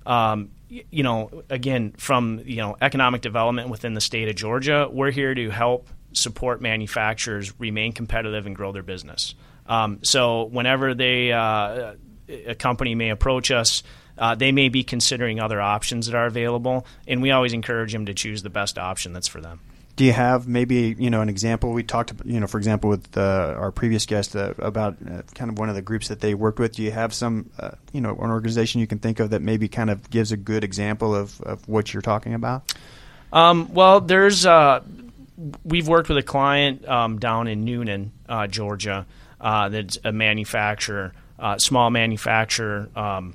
[0.06, 5.12] Um, you know, again, from you know economic development within the state of Georgia, we're
[5.12, 9.36] here to help support manufacturers remain competitive and grow their business.
[9.66, 11.96] Um, so whenever they uh,
[12.30, 13.84] a company may approach us,
[14.18, 18.06] uh, they may be considering other options that are available, and we always encourage them
[18.06, 19.60] to choose the best option that's for them.
[19.98, 21.72] Do you have maybe you know an example?
[21.72, 25.50] We talked, you know, for example, with uh, our previous guest uh, about uh, kind
[25.50, 26.76] of one of the groups that they worked with.
[26.76, 29.68] Do you have some, uh, you know, an organization you can think of that maybe
[29.68, 32.76] kind of gives a good example of, of what you're talking about?
[33.34, 34.84] Um, well, there's uh,
[35.66, 39.08] we've worked with a client um, down in Newnan, uh, Georgia,
[39.42, 41.12] that's a manufacturer,
[41.58, 42.88] small manufacturer.
[42.96, 43.34] Um,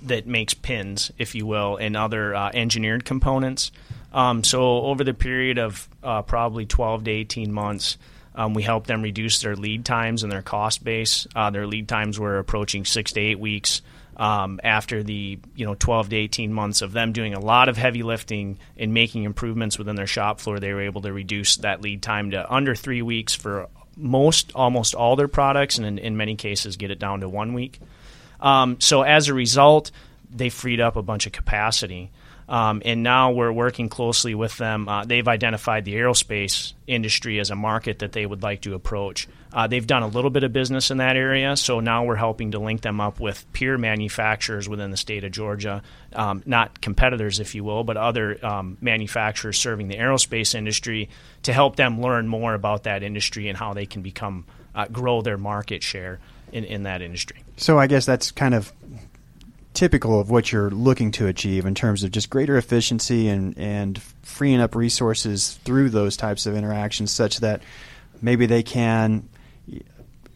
[0.00, 3.72] that makes pins, if you will, and other engineered components.
[4.18, 7.98] Um, so over the period of uh, probably 12 to 18 months,
[8.34, 11.28] um, we helped them reduce their lead times and their cost base.
[11.36, 13.80] Uh, their lead times were approaching six to eight weeks.
[14.16, 17.76] Um, after the you know 12 to 18 months of them doing a lot of
[17.76, 21.80] heavy lifting and making improvements within their shop floor, they were able to reduce that
[21.82, 26.16] lead time to under three weeks for most almost all their products, and in, in
[26.16, 27.78] many cases get it down to one week.
[28.40, 29.92] Um, so as a result,
[30.28, 32.10] they freed up a bunch of capacity.
[32.48, 34.88] Um, and now we're working closely with them.
[34.88, 39.28] Uh, they've identified the aerospace industry as a market that they would like to approach.
[39.52, 42.52] Uh, they've done a little bit of business in that area, so now we're helping
[42.52, 45.82] to link them up with peer manufacturers within the state of Georgia,
[46.14, 51.10] um, not competitors, if you will, but other um, manufacturers serving the aerospace industry
[51.42, 55.20] to help them learn more about that industry and how they can become uh, grow
[55.22, 56.18] their market share
[56.52, 57.42] in, in that industry.
[57.56, 58.72] So I guess that's kind of
[59.78, 64.02] typical of what you're looking to achieve in terms of just greater efficiency and, and
[64.22, 67.62] freeing up resources through those types of interactions such that
[68.20, 69.28] maybe they can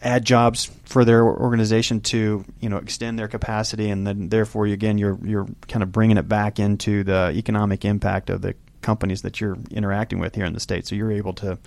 [0.00, 4.98] add jobs for their organization to you know extend their capacity and then therefore again
[4.98, 9.40] you're you're kind of bringing it back into the economic impact of the companies that
[9.40, 10.86] you're interacting with here in the state.
[10.86, 11.58] So you're able to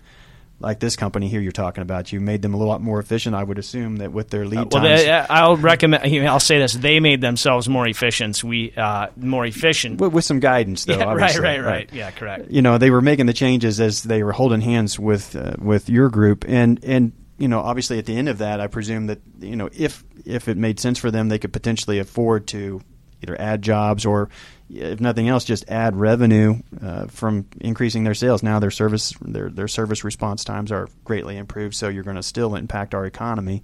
[0.59, 3.35] like this company here you're talking about, you made them a lot more efficient.
[3.35, 5.03] I would assume that with their lead uh, well, times.
[5.03, 6.27] They, I'll recommend.
[6.27, 8.43] I'll say this: they made themselves more efficient.
[8.43, 10.97] We uh, more efficient with, with, some guidance, though.
[10.97, 12.49] Yeah, right, right, right, Yeah, correct.
[12.49, 15.89] You know, they were making the changes as they were holding hands with uh, with
[15.89, 19.19] your group, and and you know, obviously at the end of that, I presume that
[19.39, 22.81] you know if if it made sense for them, they could potentially afford to
[23.21, 24.29] either add jobs or
[24.69, 28.43] if nothing else, just add revenue uh, from increasing their sales.
[28.43, 32.23] Now their service their their service response times are greatly improved, so you're going to
[32.23, 33.63] still impact our economy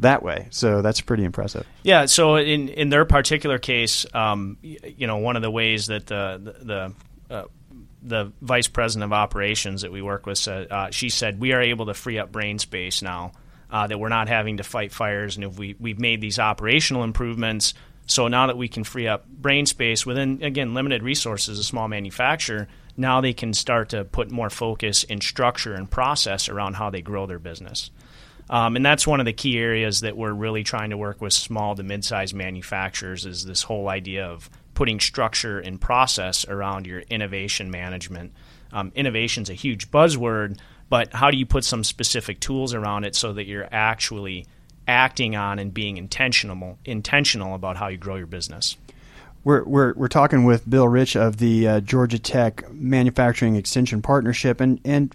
[0.00, 0.48] that way.
[0.50, 1.66] So that's pretty impressive.
[1.82, 2.06] Yeah.
[2.06, 6.40] So in in their particular case, um, you know, one of the ways that the
[6.42, 7.44] the, the uh,
[8.02, 11.60] the vice president of operations that we work with said uh, she said we are
[11.60, 13.32] able to free up brain space now
[13.70, 17.02] uh, that we're not having to fight fires and if we we've made these operational
[17.02, 17.74] improvements
[18.06, 21.88] so now that we can free up brain space within, again, limited resources, a small
[21.88, 26.88] manufacturer, now they can start to put more focus in structure and process around how
[26.88, 27.90] they grow their business.
[28.48, 31.32] Um, and that's one of the key areas that we're really trying to work with
[31.32, 37.00] small to mid-sized manufacturers is this whole idea of putting structure and process around your
[37.00, 38.32] innovation management.
[38.72, 43.04] Um, innovation is a huge buzzword, but how do you put some specific tools around
[43.04, 44.46] it so that you're actually
[44.86, 48.76] acting on and being intentional intentional about how you grow your business.
[49.44, 54.60] We're, we're, we're talking with Bill Rich of the uh, Georgia Tech Manufacturing Extension Partnership,
[54.60, 55.14] and and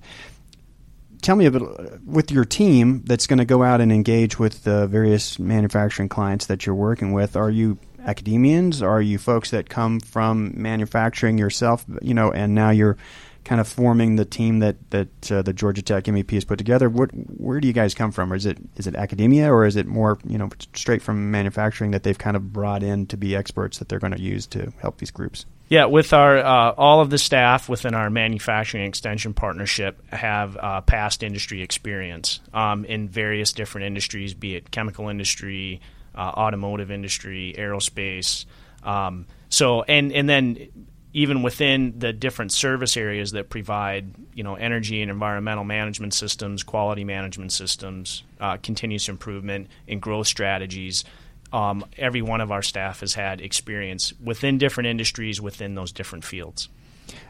[1.22, 1.62] tell me a bit
[2.06, 6.46] with your team that's going to go out and engage with the various manufacturing clients
[6.46, 7.36] that you're working with.
[7.36, 8.82] Are you academians?
[8.82, 11.86] Are you folks that come from manufacturing yourself?
[12.02, 12.98] You know, and now you're
[13.44, 16.90] kind of forming the team that that uh, the Georgia Tech MEP has put together.
[16.90, 18.32] What, where do you guys come from?
[18.32, 21.92] Or is it is it academia, or is it more you know straight from manufacturing
[21.92, 24.72] that they've kind of brought in to be experts that they're going to use to
[24.82, 25.46] help these groups?
[25.70, 30.82] Yeah, with our uh, all of the staff within our manufacturing extension partnership have uh,
[30.82, 35.80] past industry experience um, in various different industries, be it chemical industry,
[36.14, 38.46] uh, automotive industry, aerospace.
[38.84, 40.68] Um, so and and then
[41.14, 46.64] even within the different service areas that provide, you know, energy and environmental management systems,
[46.64, 51.04] quality management systems, uh, continuous improvement, and growth strategies,
[51.52, 56.24] um, every one of our staff has had experience within different industries within those different
[56.24, 56.70] fields.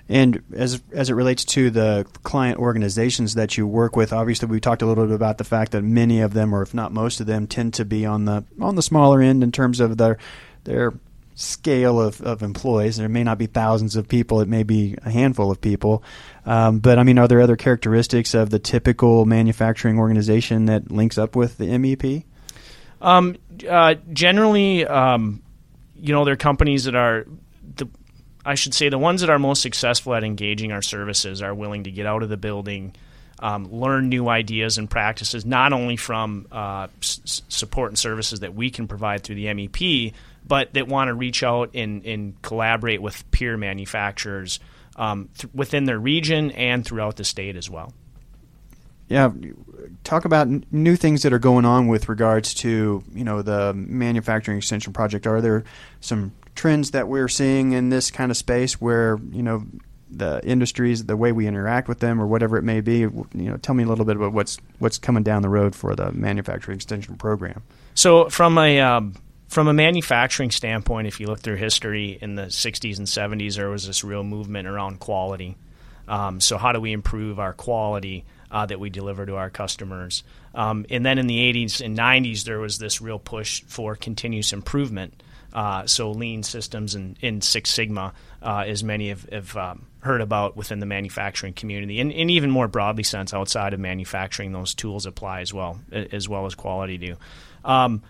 [0.07, 4.59] And as as it relates to the client organizations that you work with, obviously we
[4.59, 7.19] talked a little bit about the fact that many of them, or if not most
[7.19, 10.17] of them, tend to be on the on the smaller end in terms of their
[10.65, 10.93] their
[11.41, 12.97] scale of, of employees.
[12.97, 16.03] There may not be thousands of people, it may be a handful of people.
[16.45, 21.17] Um, but I mean, are there other characteristics of the typical manufacturing organization that links
[21.17, 22.23] up with the MEP?
[23.01, 25.41] Um, uh, generally, um,
[25.95, 27.25] you know, there are companies that are
[28.45, 31.83] I should say the ones that are most successful at engaging our services are willing
[31.83, 32.95] to get out of the building,
[33.39, 38.55] um, learn new ideas and practices, not only from uh, s- support and services that
[38.55, 40.13] we can provide through the MEP,
[40.45, 44.59] but that want to reach out and, and collaborate with peer manufacturers
[44.95, 47.93] um, th- within their region and throughout the state as well.
[49.07, 49.31] Yeah,
[50.05, 53.73] talk about n- new things that are going on with regards to you know the
[53.73, 55.27] manufacturing extension project.
[55.27, 55.65] Are there
[55.99, 59.65] some trends that we're seeing in this kind of space where you know
[60.09, 62.99] the industries, the way we interact with them, or whatever it may be?
[62.99, 65.93] You know, tell me a little bit about what's what's coming down the road for
[65.93, 67.63] the manufacturing extension program.
[67.95, 69.15] So, from a um,
[69.51, 73.69] from a manufacturing standpoint, if you look through history in the 60s and 70s, there
[73.69, 75.57] was this real movement around quality.
[76.07, 80.23] Um, so, how do we improve our quality uh, that we deliver to our customers?
[80.55, 84.53] Um, and then in the 80s and 90s, there was this real push for continuous
[84.53, 85.21] improvement.
[85.51, 90.21] Uh, so, lean systems and in Six Sigma, uh, as many have, have um, heard
[90.21, 94.73] about within the manufacturing community, and, and, even more broadly sense outside of manufacturing, those
[94.73, 97.17] tools apply as well, as well as quality do.
[97.65, 98.01] Um,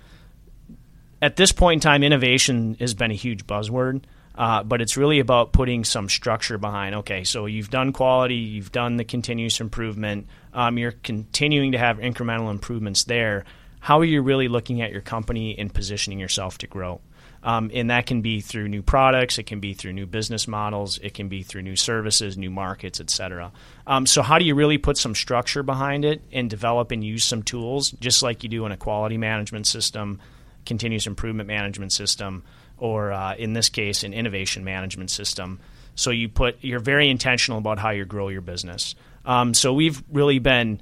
[1.21, 4.03] at this point in time, innovation has been a huge buzzword.
[4.33, 6.95] Uh, but it's really about putting some structure behind.
[6.95, 11.97] Okay, so you've done quality, you've done the continuous improvement, um, you're continuing to have
[11.97, 13.43] incremental improvements there.
[13.81, 17.01] How are you really looking at your company and positioning yourself to grow?
[17.43, 20.99] Um, and that can be through new products, it can be through new business models,
[20.99, 23.51] it can be through new services, new markets, et cetera.
[23.87, 27.25] Um, so, how do you really put some structure behind it and develop and use
[27.25, 30.19] some tools, just like you do in a quality management system?
[30.65, 32.43] Continuous improvement management system,
[32.77, 35.59] or uh, in this case, an innovation management system.
[35.95, 38.95] So you put you're very intentional about how you grow your business.
[39.25, 40.81] Um, so we've really been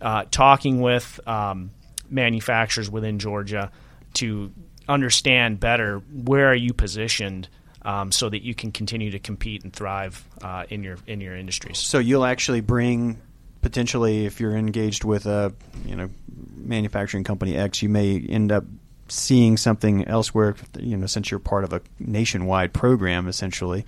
[0.00, 1.70] uh, talking with um,
[2.08, 3.70] manufacturers within Georgia
[4.14, 4.52] to
[4.88, 7.48] understand better where are you positioned
[7.82, 11.36] um, so that you can continue to compete and thrive uh, in your in your
[11.36, 11.78] industries.
[11.78, 13.20] So you'll actually bring
[13.62, 16.10] potentially if you're engaged with a you know
[16.56, 18.64] manufacturing company X, you may end up
[19.10, 23.84] seeing something elsewhere, you know, since you're part of a nationwide program, essentially,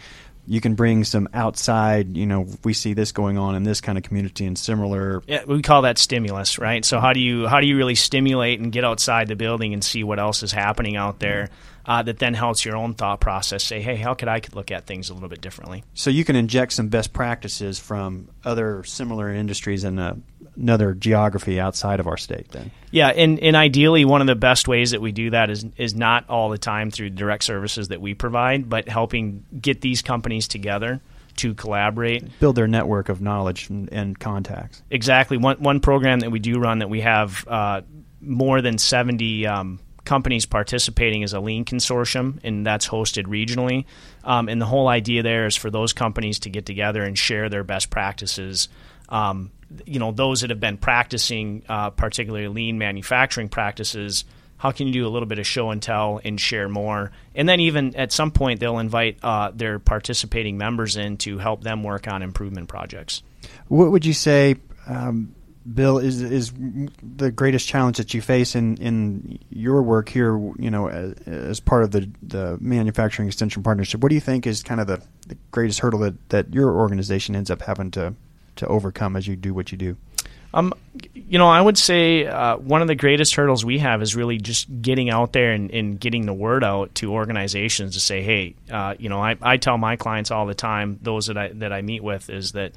[0.46, 3.96] you can bring some outside, you know, we see this going on in this kind
[3.96, 5.22] of community and similar.
[5.26, 6.84] Yeah, we call that stimulus, right?
[6.84, 9.84] So how do you how do you really stimulate and get outside the building and
[9.84, 11.50] see what else is happening out there?
[11.84, 13.64] Uh, that then helps your own thought process.
[13.64, 15.82] Say, hey, how could I could look at things a little bit differently?
[15.94, 20.16] So you can inject some best practices from other similar industries in a,
[20.54, 22.48] another geography outside of our state.
[22.52, 25.66] Then, yeah, and, and ideally, one of the best ways that we do that is
[25.76, 30.02] is not all the time through direct services that we provide, but helping get these
[30.02, 31.00] companies together
[31.38, 34.82] to collaborate, build their network of knowledge and, and contacts.
[34.88, 35.36] Exactly.
[35.36, 37.80] One one program that we do run that we have uh,
[38.20, 39.48] more than seventy.
[39.48, 43.84] Um, companies participating as a lean consortium, and that's hosted regionally.
[44.24, 47.48] Um, and the whole idea there is for those companies to get together and share
[47.48, 48.68] their best practices.
[49.08, 49.50] Um,
[49.86, 54.24] you know, those that have been practicing uh, particularly lean manufacturing practices.
[54.56, 57.10] How can you do a little bit of show and tell and share more?
[57.34, 61.64] And then even at some point they'll invite uh, their participating members in to help
[61.64, 63.22] them work on improvement projects.
[63.68, 64.56] What would you say?
[64.86, 65.34] Um,
[65.70, 66.52] Bill, is is
[67.02, 71.60] the greatest challenge that you face in, in your work here, you know, as, as,
[71.60, 74.00] part of the, the manufacturing extension partnership?
[74.00, 77.36] What do you think is kind of the, the greatest hurdle that, that your organization
[77.36, 78.14] ends up having to,
[78.56, 79.96] to overcome as you do what you do?
[80.54, 80.74] Um,
[81.14, 84.36] you know, I would say uh, one of the greatest hurdles we have is really
[84.38, 88.54] just getting out there and, and getting the word out to organizations to say, hey,
[88.70, 91.72] uh, you know, I, I tell my clients all the time, those that I that
[91.72, 92.72] I meet with, is that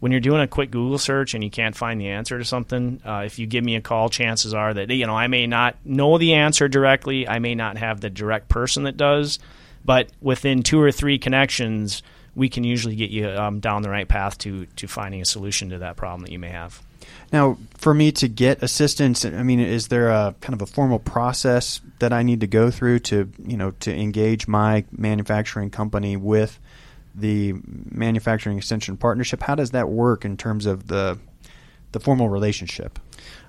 [0.00, 3.00] when you're doing a quick Google search and you can't find the answer to something,
[3.04, 5.76] uh, if you give me a call, chances are that you know I may not
[5.84, 7.28] know the answer directly.
[7.28, 9.38] I may not have the direct person that does,
[9.84, 12.02] but within two or three connections,
[12.34, 15.70] we can usually get you um, down the right path to to finding a solution
[15.70, 16.82] to that problem that you may have.
[17.32, 20.98] Now, for me to get assistance, I mean, is there a kind of a formal
[20.98, 26.16] process that I need to go through to you know to engage my manufacturing company
[26.16, 26.58] with?
[27.14, 27.54] The
[27.90, 29.42] manufacturing extension partnership.
[29.42, 31.18] How does that work in terms of the
[31.92, 32.98] the formal relationship?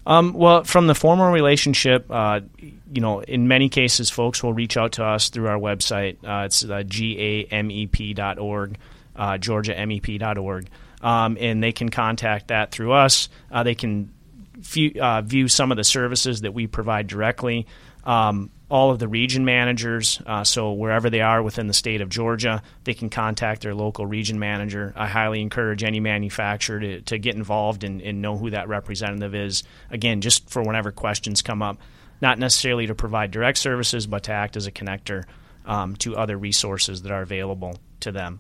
[0.06, 4.76] Um, well, from the formal relationship, uh, you know, in many cases, folks will reach
[4.76, 6.18] out to us through our website.
[6.24, 8.78] Uh, it's uh, gamep.org,
[9.16, 10.68] uh, georgiamep.org,
[11.02, 13.30] um, and they can contact that through us.
[13.52, 14.12] Uh, they can
[14.58, 17.68] view, uh, view some of the services that we provide directly.
[18.04, 20.22] Um, all of the region managers.
[20.26, 24.06] Uh, so wherever they are within the state of Georgia, they can contact their local
[24.06, 24.94] region manager.
[24.96, 29.36] I highly encourage any manufacturer to, to get involved and, and know who that representative
[29.36, 29.64] is.
[29.90, 31.80] Again, just for whenever questions come up,
[32.22, 35.26] not necessarily to provide direct services, but to act as a connector
[35.66, 38.40] um, to other resources that are available to them.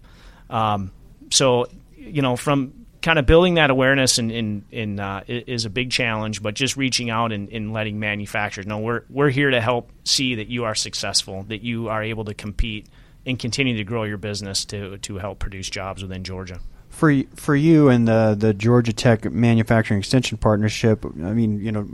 [0.50, 0.92] Um,
[1.30, 1.68] so,
[1.98, 5.92] you know, from kind of building that awareness in, in, in uh, is a big
[5.92, 9.92] challenge, but just reaching out and, and letting manufacturers know we're, we're here to help
[10.04, 12.88] see that you are successful, that you are able to compete
[13.26, 16.60] and continue to grow your business to, to help produce jobs within Georgia.
[16.90, 21.88] For for you and the the Georgia Tech Manufacturing Extension Partnership, I mean, you know,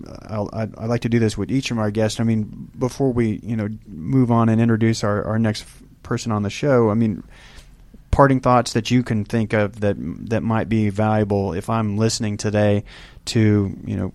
[0.51, 2.19] I'd, I'd like to do this with each of our guests.
[2.19, 5.65] I mean, before we you know move on and introduce our, our next
[6.01, 7.23] person on the show, I mean,
[8.17, 9.95] parting thoughts that you can think of that
[10.27, 11.53] that might be valuable.
[11.53, 12.83] If I'm listening today
[13.25, 14.11] to you know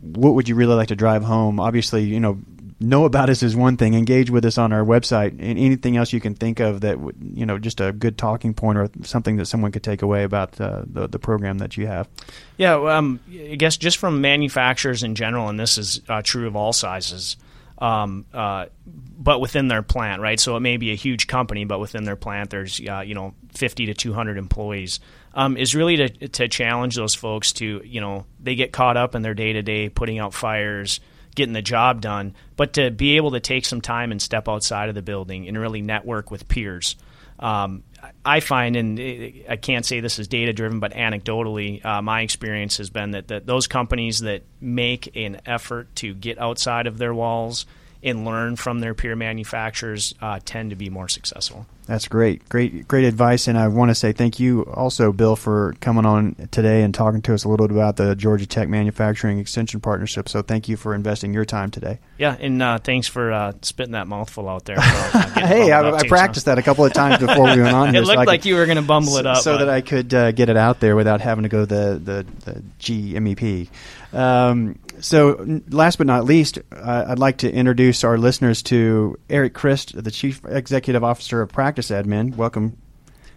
[0.00, 1.60] what would you really like to drive home?
[1.60, 2.38] Obviously you know
[2.80, 3.92] know about us is one thing.
[3.92, 5.32] Engage with us on our website.
[5.32, 8.54] And anything else you can think of that would you know just a good talking
[8.54, 12.08] point or something that someone could take away about the the program that you have.
[12.56, 16.56] Yeah um, I guess just from manufacturers in general and this is uh, true of
[16.56, 17.36] all sizes
[17.78, 20.38] um, uh, but within their plant, right?
[20.38, 23.34] So it may be a huge company, but within their plant, there's uh, you know
[23.54, 25.00] 50 to 200 employees.
[25.36, 29.14] Um, is really to to challenge those folks to you know they get caught up
[29.14, 31.00] in their day to day putting out fires,
[31.34, 34.88] getting the job done, but to be able to take some time and step outside
[34.88, 36.96] of the building and really network with peers.
[37.38, 37.82] Um,
[38.24, 39.00] I find, and
[39.48, 43.28] I can't say this is data driven, but anecdotally, uh, my experience has been that,
[43.28, 47.66] that those companies that make an effort to get outside of their walls
[48.04, 51.66] and learn from their peer manufacturers uh, tend to be more successful.
[51.86, 53.46] That's great, great, great advice.
[53.46, 57.20] And I want to say thank you also, Bill, for coming on today and talking
[57.22, 60.28] to us a little bit about the Georgia Tech Manufacturing Extension Partnership.
[60.28, 61.98] So thank you for investing your time today.
[62.16, 64.80] Yeah, and uh, thanks for uh, spitting that mouthful out there.
[64.80, 67.88] hey, I, I practiced that a couple of times before we went on.
[67.92, 69.58] Here, it looked so like could, you were going to bumble it up, so, so
[69.58, 72.62] that I could uh, get it out there without having to go the the, the
[72.80, 73.68] GMEP.
[74.14, 79.54] Um, so, last but not least, uh, I'd like to introduce our listeners to Eric
[79.54, 82.36] Christ, the Chief Executive Officer of Practice Admin.
[82.36, 82.76] Welcome.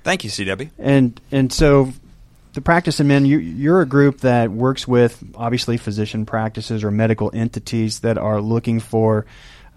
[0.03, 0.69] Thank you, CW.
[0.77, 1.91] And and so,
[2.53, 7.31] the Practice Admin, you, you're a group that works with obviously physician practices or medical
[7.33, 9.25] entities that are looking for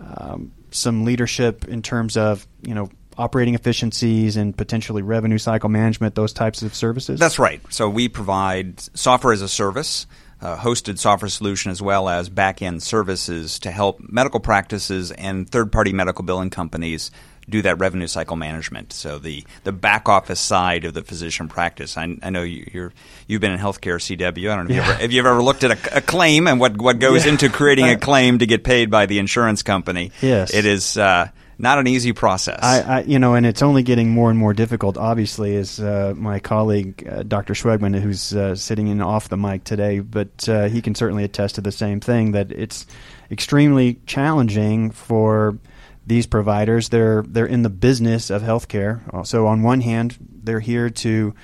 [0.00, 6.14] um, some leadership in terms of you know operating efficiencies and potentially revenue cycle management,
[6.14, 7.20] those types of services?
[7.20, 7.60] That's right.
[7.70, 10.06] So we provide software as a service
[10.42, 15.48] uh, hosted software solution as well as back end services to help medical practices and
[15.48, 17.10] third party medical billing companies
[17.48, 18.92] do that revenue cycle management.
[18.92, 21.96] So the, the back office side of the physician practice.
[21.96, 22.92] I, I know you, are
[23.26, 24.50] you've been in healthcare, CW.
[24.50, 24.86] I don't know if, yeah.
[24.86, 27.32] you, ever, if you've ever looked at a, a, claim and what what goes yeah.
[27.32, 30.12] into creating a claim to get paid by the insurance company.
[30.22, 30.96] Yes, it is.
[30.96, 31.28] Uh,
[31.60, 32.58] not an easy process.
[32.62, 34.96] I, I, you know, and it's only getting more and more difficult.
[34.96, 37.54] Obviously, as uh, my colleague uh, Dr.
[37.54, 41.56] Schwegman, who's uh, sitting in off the mic today, but uh, he can certainly attest
[41.56, 42.86] to the same thing that it's
[43.30, 45.58] extremely challenging for
[46.06, 46.88] these providers.
[46.88, 49.26] They're they're in the business of healthcare.
[49.26, 51.34] So on one hand, they're here to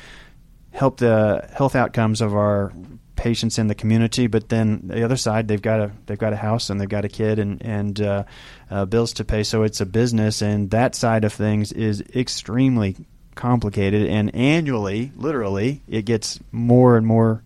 [0.73, 2.73] help the health outcomes of our
[3.17, 6.37] patients in the community, but then the other side, they've got a they've got a
[6.37, 8.25] house and they've got a kid and and uh,
[8.71, 9.43] uh, bills to pay.
[9.43, 12.97] So it's a business, and that side of things is extremely
[13.35, 14.09] complicated.
[14.09, 17.43] And annually, literally, it gets more and more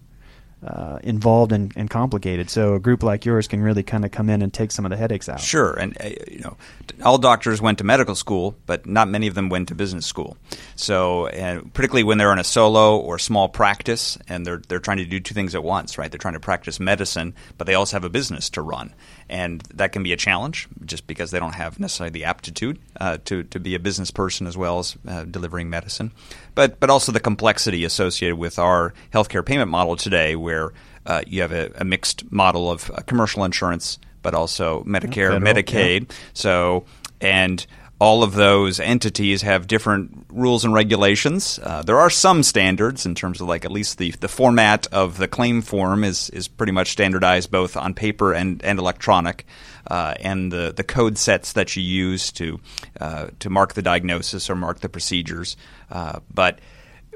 [0.66, 2.50] uh, involved and, and, complicated.
[2.50, 4.90] So a group like yours can really kind of come in and take some of
[4.90, 5.40] the headaches out.
[5.40, 6.56] Sure, and uh, you know,
[7.02, 10.36] all doctors went to medical school, but not many of them went to business school.
[10.76, 14.98] So, and particularly when they're in a solo or small practice, and they're they're trying
[14.98, 16.10] to do two things at once, right?
[16.10, 18.94] They're trying to practice medicine, but they also have a business to run,
[19.30, 23.16] and that can be a challenge just because they don't have necessarily the aptitude uh,
[23.24, 26.10] to to be a business person as well as uh, delivering medicine,
[26.54, 30.72] but but also the complexity associated with our healthcare payment model today where
[31.06, 35.40] uh, you have a, a, mixed model of uh, commercial insurance, but also Medicare, Federal,
[35.40, 36.10] Medicaid.
[36.10, 36.16] Yeah.
[36.34, 36.84] So,
[37.20, 37.64] and
[38.00, 41.60] all of those entities have different rules and regulations.
[41.62, 45.18] Uh, there are some standards in terms of like at least the, the format of
[45.18, 49.44] the claim form is is pretty much standardized both on paper and, and electronic,
[49.86, 52.58] uh, and the, the code sets that you use to
[53.00, 55.56] uh, to mark the diagnosis or mark the procedures.
[55.90, 56.58] Uh, but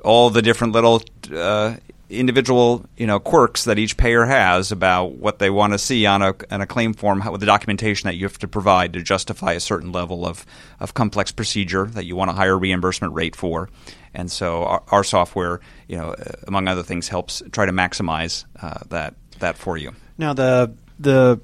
[0.04, 1.02] all the different little
[1.34, 1.76] uh,
[2.18, 6.22] individual you know quirks that each payer has about what they want to see on
[6.22, 9.52] a, on a claim form with the documentation that you have to provide to justify
[9.52, 10.44] a certain level of,
[10.80, 13.68] of complex procedure that you want a higher reimbursement rate for.
[14.14, 16.14] And so our, our software you know
[16.46, 19.92] among other things helps try to maximize uh, that that for you.
[20.18, 21.40] Now the the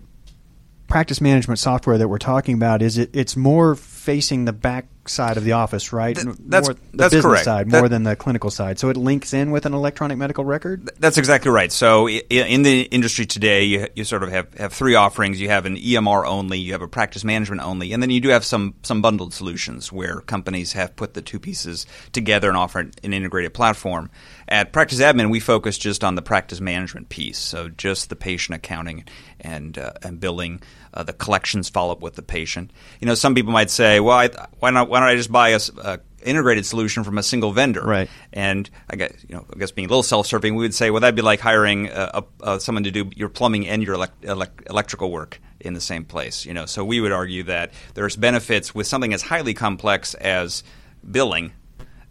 [0.87, 3.75] practice management software that we're talking about is it it's more
[4.11, 6.17] facing the back side of the office, right?
[6.17, 7.45] Th- that's more, the that's business correct.
[7.45, 8.77] side that, more than the clinical side.
[8.81, 10.91] So it links in with an electronic medical record.
[10.99, 11.71] That's exactly right.
[11.71, 15.41] So in the industry today, you, you sort of have, have three offerings.
[15.41, 18.31] You have an EMR only, you have a practice management only, and then you do
[18.31, 22.81] have some some bundled solutions where companies have put the two pieces together and offer
[22.81, 24.11] an integrated platform.
[24.49, 28.57] At Practice Admin, we focus just on the practice management piece, so just the patient
[28.57, 29.05] accounting
[29.39, 30.63] and uh, and billing,
[30.95, 32.73] uh, the collections follow up with the patient.
[33.01, 34.89] You know, some people might say, "Well, I, why not?
[34.89, 38.11] Why don't I just buy a, a integrated solution from a single vendor?" Right.
[38.33, 41.01] And I guess you know, I guess being a little self-serving, we would say, "Well,
[41.01, 44.63] that'd be like hiring a, a, someone to do your plumbing and your elect, elect,
[44.69, 46.65] electrical work." in the same place, you know.
[46.65, 50.63] So we would argue that there's benefits with something as highly complex as
[51.09, 51.53] billing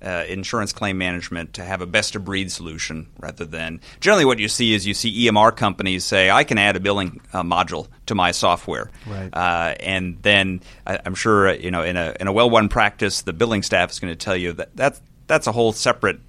[0.01, 4.39] uh, insurance claim management to have a best of breed solution rather than generally what
[4.39, 7.87] you see is you see EMR companies say I can add a billing uh, module
[8.05, 9.29] to my software, right.
[9.33, 13.21] uh, and then I, am sure you know in a in a well run practice
[13.21, 16.19] the billing staff is going to tell you that that's that's a whole separate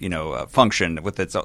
[0.00, 1.36] you know uh, function with its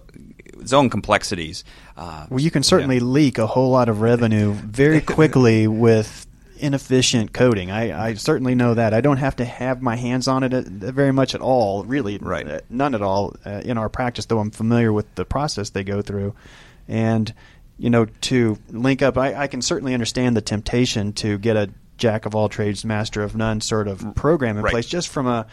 [0.59, 1.63] its own complexities.
[1.97, 3.03] Uh, well, you can certainly yeah.
[3.03, 6.27] leak a whole lot of revenue very quickly with
[6.61, 7.71] inefficient coding.
[7.71, 8.93] I, I, certainly know that.
[8.93, 12.17] I don't have to have my hands on it uh, very much at all, really.
[12.19, 12.47] Right.
[12.47, 15.83] Uh, none at all uh, in our practice, though I'm familiar with the process they
[15.83, 16.35] go through.
[16.87, 17.33] And,
[17.77, 21.69] you know, to link up, I, I can certainly understand the temptation to get a
[21.97, 24.71] jack of all trades, master of none sort of program in right.
[24.71, 25.47] place just from a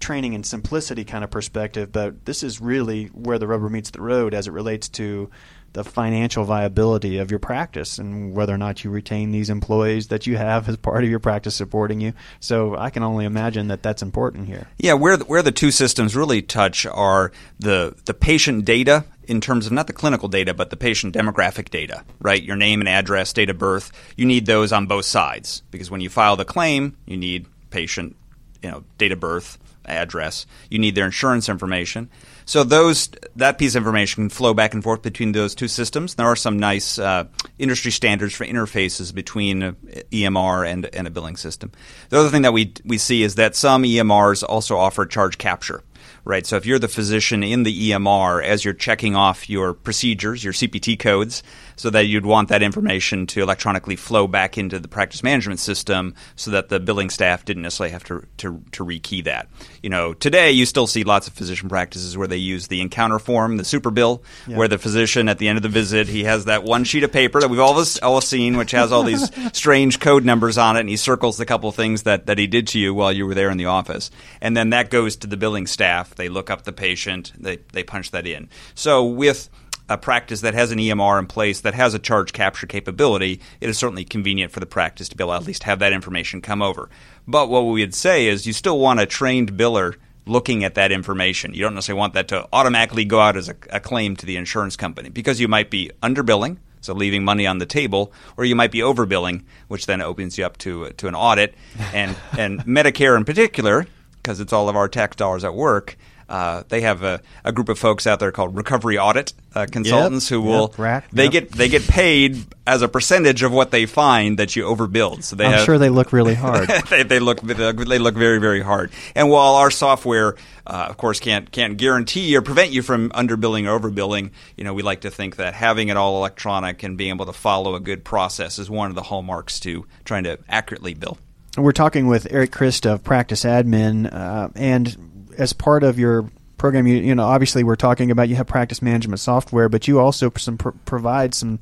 [0.00, 1.92] training and simplicity kind of perspective.
[1.92, 5.30] But this is really where the rubber meets the road as it relates to
[5.74, 10.26] the financial viability of your practice and whether or not you retain these employees that
[10.26, 12.12] you have as part of your practice supporting you.
[12.40, 14.68] So I can only imagine that that's important here.
[14.78, 19.40] Yeah, where the, where the two systems really touch are the the patient data in
[19.40, 22.42] terms of not the clinical data but the patient demographic data, right?
[22.42, 23.90] Your name and address, date of birth.
[24.16, 28.14] You need those on both sides because when you file the claim, you need patient,
[28.62, 30.46] you know, date of birth, address.
[30.70, 32.10] You need their insurance information.
[32.46, 36.14] So those that piece of information can flow back and forth between those two systems.
[36.14, 37.24] There are some nice uh,
[37.58, 41.72] industry standards for interfaces between EMR and, and a billing system.
[42.10, 45.82] The other thing that we we see is that some EMRs also offer charge capture
[46.24, 46.46] right?
[46.46, 50.52] So if you're the physician in the EMR, as you're checking off your procedures, your
[50.52, 51.42] CPT codes,
[51.76, 56.14] so that you'd want that information to electronically flow back into the practice management system
[56.36, 59.48] so that the billing staff didn't necessarily have to, to, to rekey that.
[59.82, 63.18] You know, today you still see lots of physician practices where they use the encounter
[63.18, 64.56] form, the super bill, yeah.
[64.56, 67.12] where the physician at the end of the visit, he has that one sheet of
[67.12, 70.80] paper that we've all, all seen, which has all these strange code numbers on it,
[70.80, 73.26] and he circles the couple of things that, that he did to you while you
[73.26, 74.10] were there in the office.
[74.40, 76.14] And then that goes to the billing staff.
[76.14, 78.48] They look up the patient, they, they punch that in.
[78.74, 79.48] So with
[79.88, 83.68] a practice that has an EMR in place that has a charge capture capability, it
[83.68, 86.40] is certainly convenient for the practice to be able to at least have that information
[86.40, 86.88] come over.
[87.26, 90.90] But what we would say is you still want a trained biller looking at that
[90.90, 91.54] information.
[91.54, 94.36] You don't necessarily want that to automatically go out as a, a claim to the
[94.36, 98.54] insurance company because you might be underbilling, so leaving money on the table, or you
[98.54, 101.54] might be overbilling, which then opens you up to to an audit.
[101.92, 105.96] And and Medicare in particular, because it's all of our tax dollars at work,
[106.34, 110.28] Uh, they have a, a, group of folks out there called recovery audit uh, consultants
[110.28, 111.32] yep, who will yep, RAC, they yep.
[111.32, 115.22] get they get paid as a percentage of what they find that you overbilled.
[115.22, 116.68] So they I'm have, sure they look really hard.
[116.90, 118.90] they, they, look they look very very hard.
[119.14, 120.34] And while our software,
[120.66, 124.74] uh, of course, can't can't guarantee or prevent you from underbilling or overbilling, you know,
[124.74, 127.80] we like to think that having it all electronic and being able to follow a
[127.80, 131.16] good process is one of the hallmarks to trying to accurately bill.
[131.56, 136.86] We're talking with Eric Christ of Practice Admin, uh, and as part of your program,
[136.86, 140.30] you, you know, obviously we're talking about you have practice management software, but you also
[140.30, 141.58] pr- provide some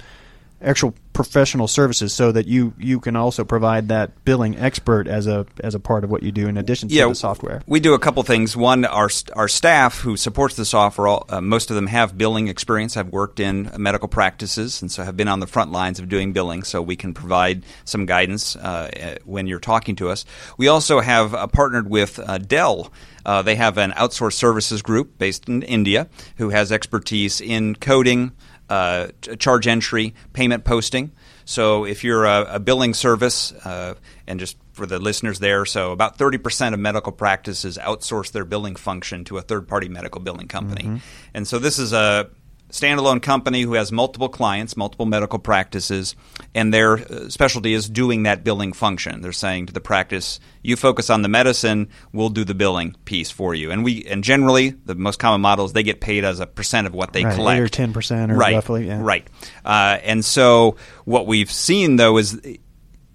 [0.62, 5.46] actual professional services so that you you can also provide that billing expert as a
[5.60, 7.62] as a part of what you do in addition to yeah, the software.
[7.66, 8.56] We do a couple things.
[8.56, 12.94] One, our our staff who supports the software, uh, most of them have billing experience.
[12.94, 16.32] Have worked in medical practices and so have been on the front lines of doing
[16.32, 16.62] billing.
[16.62, 20.24] So we can provide some guidance uh, when you're talking to us.
[20.56, 22.92] We also have uh, partnered with uh, Dell.
[23.24, 28.32] Uh, they have an outsourced services group based in India who has expertise in coding
[28.72, 29.08] uh,
[29.38, 31.12] charge entry, payment posting.
[31.44, 33.96] So if you're a, a billing service, uh,
[34.26, 38.76] and just for the listeners there, so about 30% of medical practices outsource their billing
[38.76, 40.84] function to a third party medical billing company.
[40.84, 40.96] Mm-hmm.
[41.34, 42.30] And so this is a
[42.72, 46.16] standalone company who has multiple clients, multiple medical practices,
[46.54, 49.20] and their uh, specialty is doing that billing function.
[49.20, 53.30] They're saying to the practice, "You focus on the medicine, we'll do the billing piece
[53.30, 56.40] for you." And we and generally the most common model is they get paid as
[56.40, 59.00] a percent of what they right, collect, eight or ten percent, or right, roughly, yeah.
[59.00, 59.26] right.
[59.64, 62.40] Uh, and so what we've seen though is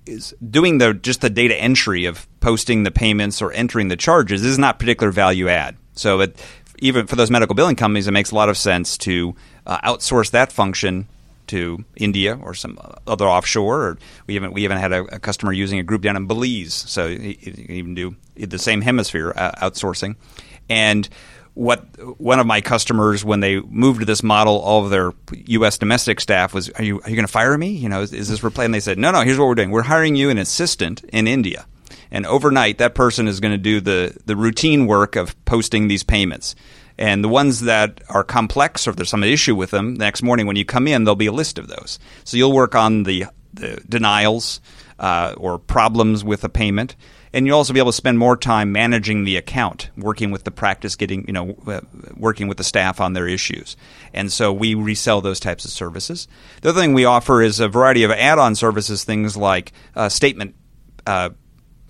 [0.06, 4.46] is doing the just the data entry of posting the payments or entering the charges
[4.46, 5.76] is not particular value add.
[5.94, 6.40] So it,
[6.80, 10.32] even for those medical billing companies, it makes a lot of sense to uh, outsource
[10.32, 11.08] that function
[11.48, 13.82] to India or some other offshore.
[13.82, 13.98] Or
[14.28, 17.08] we even we even had a, a customer using a group down in Belize, so
[17.08, 20.16] you can even do the same hemisphere uh, outsourcing.
[20.70, 21.08] And
[21.54, 21.80] what
[22.20, 25.78] one of my customers when they moved to this model, all of their U.S.
[25.78, 27.70] domestic staff was, "Are you are you going to fire me?
[27.70, 29.22] You know, is, is this replay?" And they said, "No, no.
[29.22, 29.72] Here's what we're doing.
[29.72, 31.66] We're hiring you an assistant in India."
[32.12, 36.04] And overnight that person is going to do the, the routine work of posting these
[36.04, 36.56] payments.
[36.98, 40.24] And the ones that are complex or if there's some issue with them, the next
[40.24, 42.00] morning when you come in, there'll be a list of those.
[42.24, 44.62] So you'll work on the, the denials
[45.00, 46.96] uh, or problems with a payment.
[47.34, 50.50] And you'll also be able to spend more time managing the account, working with the
[50.50, 51.82] practice, getting you know, uh,
[52.16, 53.76] working with the staff on their issues.
[54.14, 56.28] And so we resell those types of services.
[56.62, 60.56] The other thing we offer is a variety of add-on services, things like uh, statement
[61.06, 61.30] uh,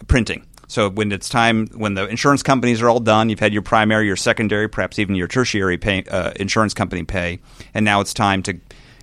[0.07, 0.45] printing.
[0.67, 4.05] So when it's time, when the insurance companies are all done, you've had your primary,
[4.05, 7.39] your secondary, perhaps even your tertiary pay, uh, insurance company pay,
[7.73, 8.59] and now it's time to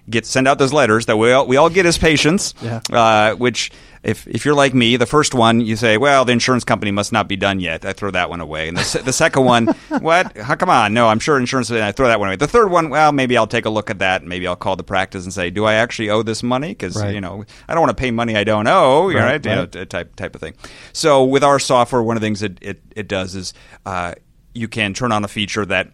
[0.08, 2.54] get send out those letters that we all, we all get as patients.
[2.62, 2.80] Yeah.
[2.92, 3.70] Uh, which,
[4.02, 7.10] if if you're like me, the first one you say, well, the insurance company must
[7.10, 7.86] not be done yet.
[7.86, 8.68] I throw that one away.
[8.68, 9.66] And the, the second one,
[10.00, 10.36] what?
[10.36, 10.92] How come on?
[10.92, 11.70] No, I'm sure insurance.
[11.70, 12.36] I throw that one away.
[12.36, 14.20] The third one, well, maybe I'll take a look at that.
[14.20, 16.68] and Maybe I'll call the practice and say, do I actually owe this money?
[16.68, 17.14] Because Right.
[17.14, 19.06] you know, I don't want to pay money I don't owe.
[19.08, 19.44] Right, Right.
[19.46, 19.50] You
[19.80, 20.54] know, type type of thing.
[20.92, 23.54] So with our software, one of the things it it, it does is
[23.86, 24.14] uh,
[24.52, 25.92] you can turn on a feature that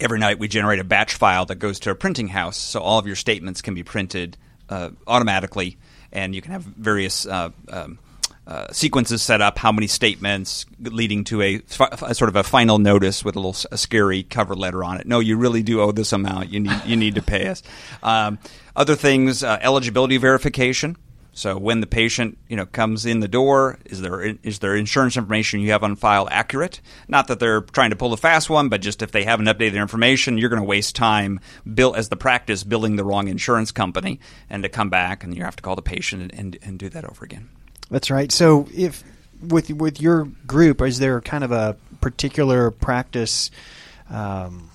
[0.00, 2.98] every night we generate a batch file that goes to a printing house, so all
[2.98, 4.36] of your statements can be printed
[4.68, 5.78] uh, automatically,
[6.12, 7.26] and you can have various.
[7.26, 7.98] Uh, um,
[8.46, 11.60] uh, sequences set up, how many statements leading to a,
[12.00, 15.06] a sort of a final notice with a little a scary cover letter on it.
[15.06, 16.48] No, you really do owe this amount.
[16.48, 17.62] You need you need to pay us.
[18.02, 18.38] Um,
[18.74, 20.96] other things, uh, eligibility verification.
[21.38, 25.16] So when the patient you know comes in the door, is their is their insurance
[25.16, 26.80] information you have on file accurate?
[27.06, 29.72] Not that they're trying to pull a fast one, but just if they haven't updated
[29.72, 31.38] their information, you're going to waste time
[31.72, 34.18] bill as the practice billing the wrong insurance company,
[34.50, 36.88] and to come back and you have to call the patient and, and, and do
[36.88, 37.48] that over again.
[37.88, 38.32] That's right.
[38.32, 39.04] So if
[39.40, 43.52] with with your group, is there kind of a particular practice
[44.10, 44.70] um,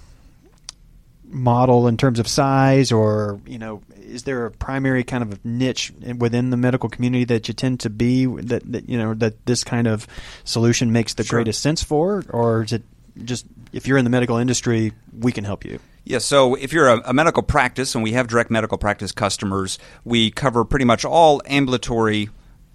[1.25, 5.91] model in terms of size, or you know, is there a primary kind of niche
[6.17, 9.63] within the medical community that you tend to be that, that you know that this
[9.63, 10.07] kind of
[10.43, 11.37] solution makes the Sure.
[11.37, 12.83] greatest sense for, or is it
[13.23, 15.79] just if you're in the medical industry, we can help you?
[16.05, 19.79] Yeah, so if you're a, a medical practice, and we have direct medical practice customers,
[20.03, 22.29] we cover pretty much all ambulatory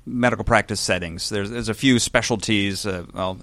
[0.06, 1.28] medical practice settings.
[1.28, 2.86] There's, there's a few specialties.
[2.86, 3.38] Uh, well,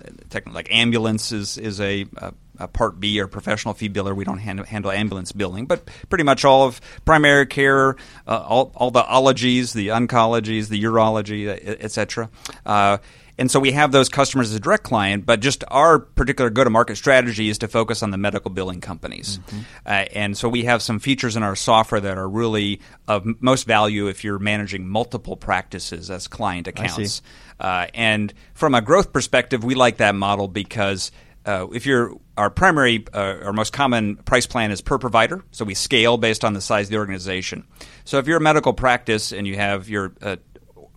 [0.48, 4.16] like ambulance is is a, a, a Part B or professional fee biller.
[4.16, 7.96] We don't handle, handle ambulance billing, but pretty much all of primary care,
[8.28, 12.30] uh, all all the ologies, the oncologies, the urology, uh, et cetera.
[12.66, 12.98] Uh,
[13.38, 16.64] and so we have those customers as a direct client, but just our particular go
[16.64, 19.42] to market strategy is to focus on the medical billing companies.
[19.86, 22.80] Uh, and so we have some features in our software that are really
[23.10, 27.22] of most value if you're managing multiple practices as client accounts.
[27.60, 31.12] Uh, and from a growth perspective, we like that model because
[31.46, 35.64] uh, if you're our primary, uh, our most common price plan is per provider, so
[35.66, 37.66] we scale based on the size of the organization.
[38.04, 40.36] So if you're a medical practice and you have your uh,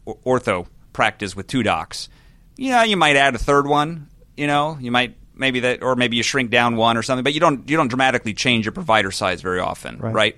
[0.07, 2.09] ortho practice with two docs,
[2.57, 4.09] you know, you might add a third one.
[4.37, 7.35] You know, you might maybe that, or maybe you shrink down one or something, but
[7.35, 10.15] you don't you don't dramatically change your provider size very often, Right.
[10.15, 10.37] right?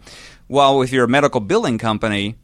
[0.49, 2.37] While if you're a medical billing company,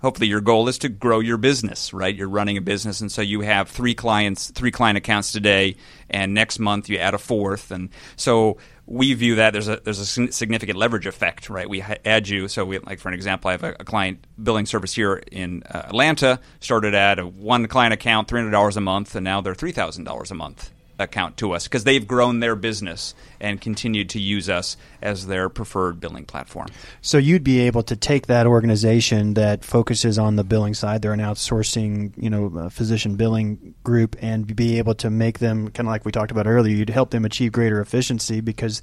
[0.00, 2.14] hopefully your goal is to grow your business, right?
[2.14, 5.76] You're running a business, and so you have three clients, three client accounts today,
[6.10, 9.98] and next month you add a fourth, and so we view that there's a there's
[9.98, 11.68] a significant leverage effect, right?
[11.68, 14.66] We add you, so we like for an example, I have a, a client billing
[14.66, 18.80] service here in uh, Atlanta, started at a one client account, three hundred dollars a
[18.80, 22.40] month, and now they're three thousand dollars a month account to us because they've grown
[22.40, 26.68] their business and continued to use us as their preferred billing platform.
[27.00, 31.12] So you'd be able to take that organization that focuses on the billing side, they're
[31.12, 35.86] an outsourcing, you know, uh, physician billing group, and be able to make them kind
[35.86, 36.74] of like we talked about earlier.
[36.74, 38.82] You'd help them achieve greater efficiency because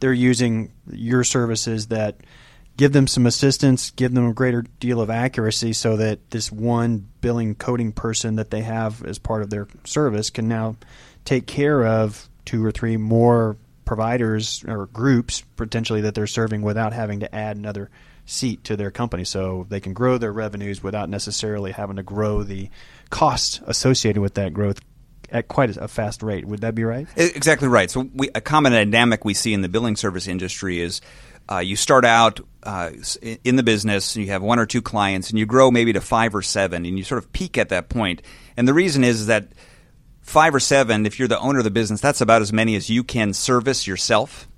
[0.00, 2.16] they're using your services that
[2.76, 7.06] give them some assistance, give them a greater deal of accuracy, so that this one
[7.20, 10.76] billing coding person that they have as part of their service can now
[11.26, 16.92] take care of two or three more providers or groups potentially that they're serving without
[16.92, 17.90] having to add another
[18.24, 22.42] seat to their company so they can grow their revenues without necessarily having to grow
[22.42, 22.68] the
[23.10, 24.80] costs associated with that growth
[25.30, 27.90] at quite a fast rate would that be right Exactly right.
[27.90, 31.00] So, we, a common dynamic we see in the billing service industry is
[31.50, 32.90] uh, you start out uh,
[33.44, 36.00] in the business, and you have one or two clients, and you grow maybe to
[36.00, 38.22] five or seven, and you sort of peak at that point.
[38.56, 39.48] And the reason is that
[40.26, 42.90] five or seven, if you're the owner of the business, that's about as many as
[42.90, 44.48] you can service yourself.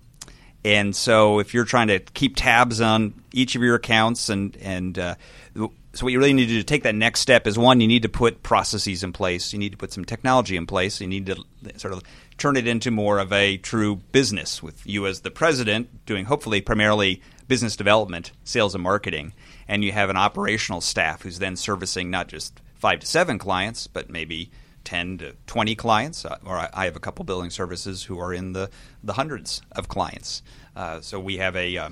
[0.64, 4.98] And so, if you're trying to keep tabs on each of your accounts, and and
[4.98, 5.14] uh,
[5.54, 7.86] so what you really need to do to take that next step is one, you
[7.86, 9.52] need to put processes in place.
[9.52, 11.00] You need to put some technology in place.
[11.00, 11.44] You need to
[11.76, 12.02] sort of
[12.38, 16.60] turn it into more of a true business with you as the president doing hopefully
[16.60, 19.32] primarily business development, sales, and marketing,
[19.68, 23.86] and you have an operational staff who's then servicing not just five to seven clients,
[23.86, 24.50] but maybe
[24.88, 28.54] 10 to 20 clients, uh, or I have a couple billing services who are in
[28.54, 28.70] the,
[29.04, 30.42] the hundreds of clients.
[30.74, 31.90] Uh, so we have a, uh,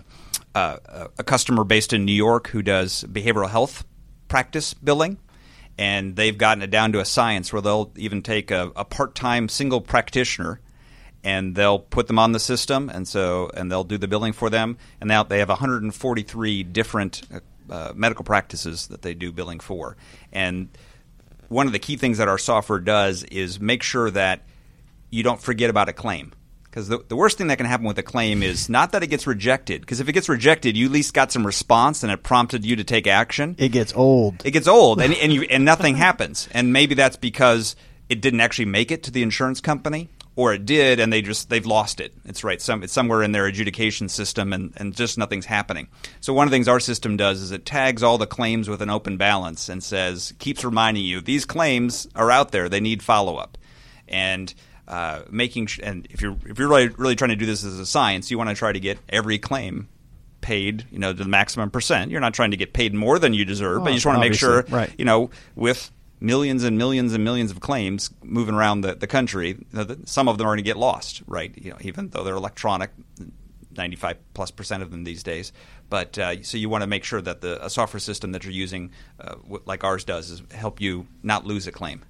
[0.55, 0.78] uh,
[1.18, 3.84] a customer based in New York who does behavioral health
[4.28, 5.18] practice billing,
[5.76, 9.14] and they've gotten it down to a science where they'll even take a, a part
[9.14, 10.62] time single practitioner
[11.22, 14.49] and they'll put them on the system, and so and they'll do the billing for
[14.49, 14.78] them.
[15.03, 17.40] And now they have 143 different uh,
[17.70, 19.99] uh, medical practices that they do billing for,
[20.32, 20.70] and
[21.49, 24.42] one of the key things that our software does is make sure that
[25.11, 26.32] you don't forget about a claim.
[26.64, 29.07] Because the, the worst thing that can happen with a claim is not that it
[29.07, 29.80] gets rejected.
[29.80, 32.76] Because if it gets rejected, you at least got some response and it prompted you
[32.76, 33.57] to take action.
[33.59, 36.49] it gets old It gets old, and and, you, and nothing happens.
[36.53, 37.76] And maybe that's because
[38.11, 41.49] it didn't actually make it to the insurance company, or it did, and they just
[41.51, 42.12] they've lost it.
[42.26, 45.89] It's right, some it's somewhere in their adjudication system, and and just nothing's happening.
[46.20, 48.82] So one of the things our system does is it tags all the claims with
[48.82, 52.68] an open balance and says keeps reminding you these claims are out there.
[52.68, 53.59] They need follow up,
[54.07, 54.55] and.
[54.89, 57.76] Uh, making sh- and if you're if you're really really trying to do this as
[57.80, 59.89] a science, you want to try to get every claim
[60.41, 62.09] paid, you know, to the maximum percent.
[62.12, 64.14] You're not trying to get paid more than you deserve, but Oh, you just want
[64.14, 64.89] to make sure, right.
[64.97, 65.91] you know, with
[66.21, 69.59] millions and millions and millions of claims moving around the, the country,
[70.05, 71.53] some of them are going to get lost, right?
[71.57, 72.91] You know, even though they're electronic,
[73.77, 75.53] 95 plus percent of them these days.
[75.89, 78.91] But uh, so you want to make sure that the software system that you're using,
[79.21, 79.37] uh,
[79.67, 82.03] like ours does, is help you not lose a claim.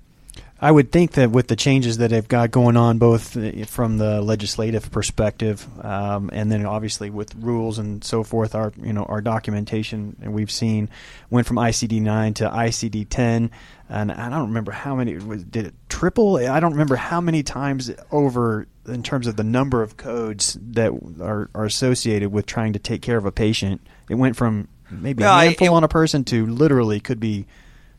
[0.58, 3.98] I would think that with the changes that they've got going on, both uh, from
[3.98, 9.04] the legislative perspective, um, and then obviously with rules and so forth, our you know
[9.04, 10.88] our documentation and we've seen
[11.28, 13.50] went from ICD nine to ICD ten,
[13.90, 16.36] and I don't remember how many was, did it triple.
[16.36, 20.90] I don't remember how many times over in terms of the number of codes that
[21.20, 23.82] are, are associated with trying to take care of a patient.
[24.08, 27.20] It went from maybe No, a I- handful it- on a person to literally could
[27.20, 27.44] be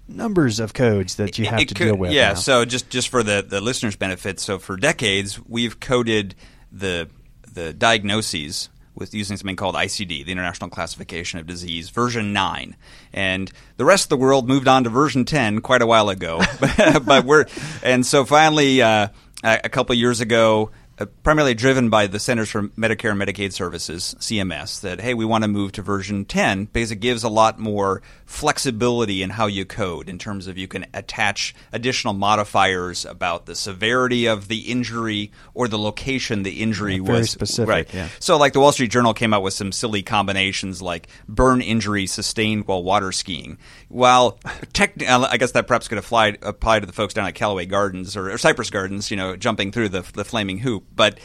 [0.07, 2.11] numbers of codes that you have it to could- deal with.
[2.11, 2.29] Yeah.
[2.29, 2.33] now.
[2.35, 6.35] So just just for the the listeners' benefit, so for decades we've coded
[6.71, 7.09] the
[7.51, 12.75] the diagnoses with using something called ICD, the International Classification of Disease, version nine,
[13.13, 16.41] and the rest of the world moved on to version ten quite a while ago.
[17.05, 17.45] but, we're
[17.83, 19.09] and so finally uh,
[19.43, 20.71] a couple years ago.
[20.99, 25.25] Uh, primarily driven by the Centers for Medicare and Medicaid Services, CMS, that hey, we
[25.25, 29.45] want to move to version 10 because it gives a lot more flexibility in how
[29.45, 34.71] you code in terms of you can attach additional modifiers about the severity of the
[34.71, 37.29] injury or the location the injury Yeah, very was.
[37.29, 37.93] specific, Right.
[37.93, 38.09] yeah.
[38.19, 42.07] So, like the Wall Street Journal came out with some silly combinations like burn injury
[42.07, 43.59] sustained while water skiing.
[43.89, 44.39] While
[44.73, 48.17] tech, I guess that perhaps could apply, apply to the folks down at Callaway Gardens
[48.17, 50.85] or, or Cypress Gardens, you know, jumping through the, the flaming hoop.
[50.95, 51.19] But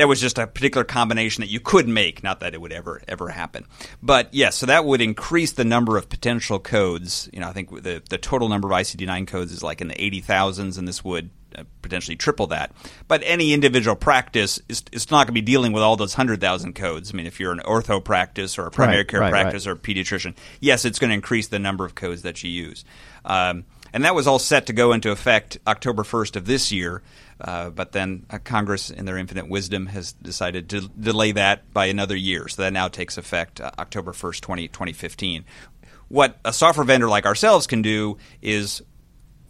[0.00, 3.02] that was just a particular combination that you could make, not that it would ever
[3.06, 3.66] ever happen.
[4.02, 7.28] But yes, so that would increase the number of potential codes.
[7.32, 10.02] You know, I think the the total number of ICD-9 codes is like in the
[10.02, 12.72] eighty thousands, and this would uh, potentially triple that.
[13.08, 16.40] But any individual practice is, is not going to be dealing with all those hundred
[16.40, 17.12] thousand codes.
[17.12, 19.72] I mean, if you're an ortho practice or a primary Right, care right, practice or
[19.72, 22.86] a pediatrician, yes, it's going to increase the number of codes that you use.
[23.24, 27.02] Um, and that was all set to go into effect October 1st of this year.
[27.40, 31.86] Uh, but then uh, Congress, in their infinite wisdom, has decided to delay that by
[31.86, 32.48] another year.
[32.48, 35.44] So that now takes effect uh, October 1st, 20, 2015.
[36.08, 38.82] What a software vendor like ourselves can do is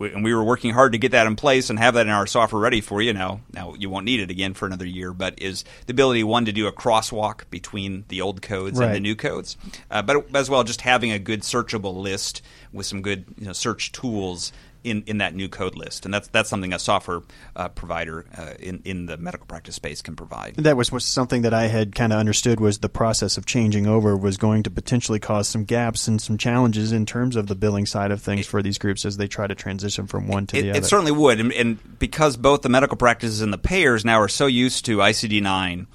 [0.01, 2.27] and we were working hard to get that in place and have that in our
[2.27, 3.13] software ready for you.
[3.13, 6.47] Now, now you won't need it again for another year, but is the ability one
[6.47, 9.57] to do a crosswalk between the old codes and the new codes,
[9.91, 13.53] uh, but as well just having a good searchable list with some good you know,
[13.53, 14.53] search tools
[14.85, 17.21] in, in that new code list, and that's that's something a software
[17.57, 20.57] uh, provider uh, in in the medical practice space can provide.
[20.57, 23.87] That was, was something that I had kind of understood was the process of changing
[23.87, 27.55] over was going to potentially cause some gaps and some challenges in terms of the
[27.55, 30.59] billing side of things for these groups as they try to transition from one to
[30.59, 30.79] It, the other.
[30.79, 34.29] it certainly would, and, and because both the medical practices and the payers now are
[34.29, 35.87] so used to ICD nine,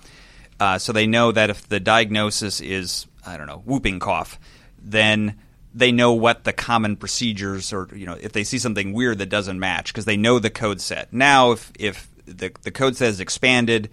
[0.59, 4.39] uh, so they know that if the diagnosis is I don't know whooping cough,
[4.81, 5.35] then
[5.75, 9.27] they know what the common procedures or you know if they see something weird that
[9.29, 11.13] doesn't match because they know the code set.
[11.13, 13.89] Now, if if the the code set is expanded.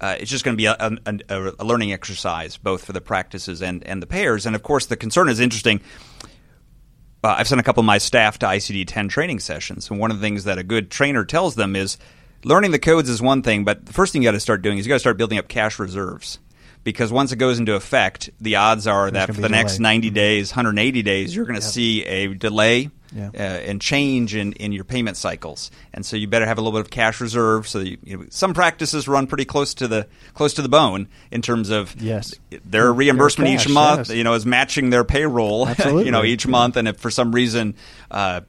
[0.00, 0.76] Uh, it's just going to be a,
[1.30, 4.44] a, a learning exercise, both for the practices and, and the payers.
[4.44, 5.80] And of course, the concern is interesting
[7.24, 9.90] uh, I've sent a couple of my staff to ICD 10 training sessions.
[9.90, 11.96] And one of the things that a good trainer tells them is
[12.44, 14.76] learning the codes is one thing, but the first thing you got to start doing
[14.76, 16.38] is you got to start building up cash reserves.
[16.84, 19.88] Because once it goes into effect, the odds are that for the next delay.
[19.94, 23.30] 90 days, 180 days, you're going to see a delay Yeah.
[23.34, 25.70] uh, and change in, in your payment cycles.
[25.94, 27.66] And so you better have a little bit of cash reserve.
[27.66, 30.68] So that you, you know, some practices run pretty close to the close to the
[30.68, 32.34] bone in terms of Yes.
[32.66, 34.08] their reimbursement cash, each month.
[34.10, 34.16] yes.
[34.18, 35.66] You know, is matching their payroll.
[35.86, 37.76] You know, each month, and if for some reason,
[38.10, 38.42] uh,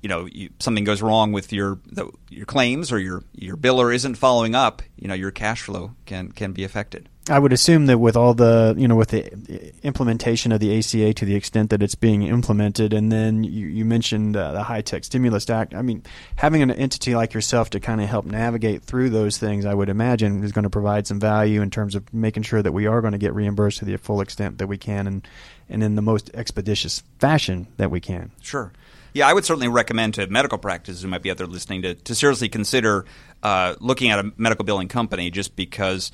[0.00, 3.94] you know, you, something goes wrong with your the, your claims or your your biller
[3.94, 7.08] isn't following up, you know, your cash flow can can be affected.
[7.28, 11.14] I would assume that with all the, you know, with the implementation of the ACA
[11.14, 15.04] to the extent that it's being implemented, and then you, you mentioned uh, the HITECH
[15.04, 15.74] Stimulus Act.
[15.74, 16.02] I mean,
[16.36, 19.88] having an entity like yourself to kind of help navigate through those things, I would
[19.88, 23.00] imagine, is going to provide some value in terms of making sure that we are
[23.00, 25.26] going to get reimbursed to the full extent that we can, and
[25.70, 28.32] and in the most expeditious fashion that we can.
[28.42, 28.70] Sure.
[29.14, 31.94] Yeah, I would certainly recommend to medical practices who might be out there listening to,
[31.94, 33.04] to seriously consider
[33.44, 36.10] uh, looking at a medical billing company just because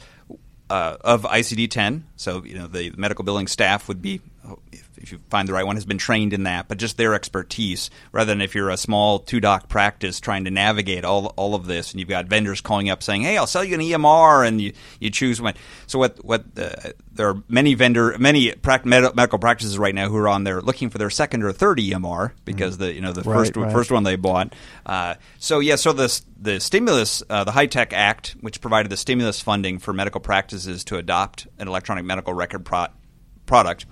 [0.70, 2.06] uh, of ICD 10.
[2.16, 4.20] So, you know, the medical billing staff would be,
[5.00, 7.90] if, you find the right one, has been trained in that, but just their expertise
[8.12, 11.66] rather than if you're a small two doc practice trying to navigate all, all of
[11.66, 14.60] this and you've got vendors calling up saying, hey, I'll sell you an EMR and
[14.60, 15.54] you, you choose one.
[15.86, 20.28] So, what, what uh, there are many vendor, many medical practices right now who are
[20.28, 23.36] on there looking for their second or third EMR because the, you know, the Right,
[23.38, 23.72] first, right.
[23.72, 24.54] first one they bought.
[24.84, 29.40] Uh, so yeah, so the the stimulus, uh, the HITECH Act, which provided the stimulus
[29.40, 32.86] funding for medical practices to adopt an electronic medical record pro-
[33.46, 33.84] product,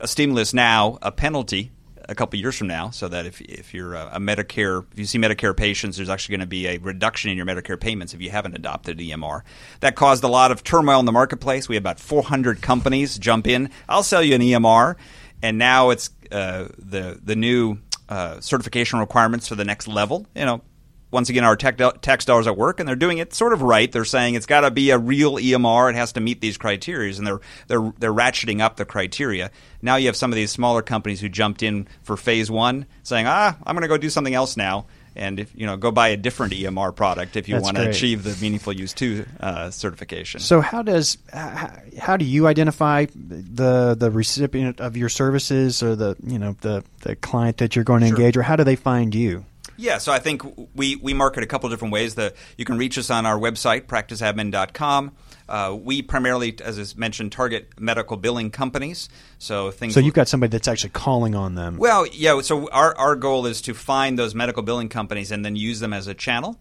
[0.00, 1.72] a stimulus now, a penalty
[2.08, 5.04] a couple years from now, so that if if you're a, a Medicare, if you
[5.04, 8.20] see Medicare patients, there's actually going to be a reduction in your Medicare payments if
[8.20, 9.42] you haven't adopted EMR.
[9.80, 11.68] That caused a lot of turmoil in the marketplace.
[11.68, 13.70] We had about 400 companies jump in.
[13.88, 14.96] I'll sell you an EMR,
[15.42, 17.78] and now it's uh, the the new
[18.08, 20.26] uh, certification requirements for the next level.
[20.34, 20.62] You know,
[21.10, 23.90] once again, our tech tax dollars at work, and they're doing it sort of right.
[23.90, 25.90] They're saying it's got to be a real EMR.
[25.90, 29.50] It has to meet these criteria, and they're they're they're ratcheting up the criteria.
[29.80, 33.26] Now you have some of these smaller companies who jumped in for phase one, saying,
[33.26, 34.86] "Ah, I'm going to go do something else now."
[35.16, 37.84] And if you know, go buy a different EMR product if you That's want to
[37.84, 37.96] great.
[37.96, 40.38] achieve the meaningful use two uh, certification.
[40.38, 45.96] So how does how, how do you identify the the recipient of your services or
[45.96, 48.16] the you know the the client that you're going to Sure.
[48.16, 49.44] engage, or how do they find you?
[49.76, 50.42] Yeah, so I think
[50.74, 52.14] we, we market a couple different ways.
[52.14, 55.12] The, you can reach us on our website, practiceadmin.com.
[55.48, 59.08] Uh, we primarily, as is mentioned, target medical billing companies.
[59.38, 59.94] So things.
[59.94, 61.78] So you've got somebody that's actually calling on them.
[61.78, 62.40] Well, yeah.
[62.40, 65.92] So our, our goal is to find those medical billing companies and then use them
[65.92, 66.58] as a channel.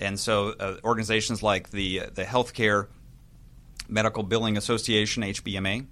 [0.00, 2.86] And so uh, organizations like the the Healthcare
[3.88, 5.86] Medical Billing Association (HBMA),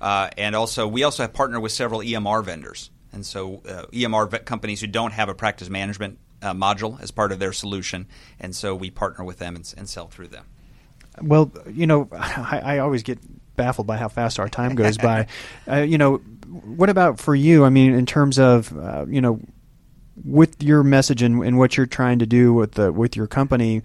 [0.00, 2.90] uh, and also we also have partnered with several EMR vendors.
[3.12, 7.10] And so uh, EMR vet companies who don't have a practice management uh, module as
[7.10, 8.06] part of their solution,
[8.38, 10.46] and so we partner with them and, and sell through them.
[11.20, 13.18] Well, you know, I, I always get
[13.56, 15.26] baffled by how fast our time goes by.
[15.70, 17.64] Uh, you know, what about for you?
[17.64, 19.40] I mean, in terms of uh, you know,
[20.24, 23.82] with your message and, and what you're trying to do with the with your company,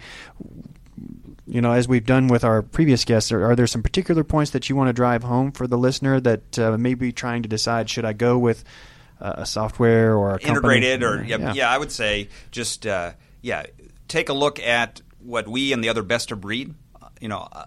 [1.46, 4.52] you know, as we've done with our previous guests, are, are there some particular points
[4.52, 7.50] that you want to drive home for the listener that uh, may be trying to
[7.50, 8.64] decide should I go with
[9.38, 11.54] a software or a integrated or yeah, yeah.
[11.54, 13.12] yeah, I would say just uh,
[13.42, 13.66] yeah,
[14.08, 16.74] take a look at what we and the other best of breed,
[17.20, 17.48] you know.
[17.52, 17.66] Uh,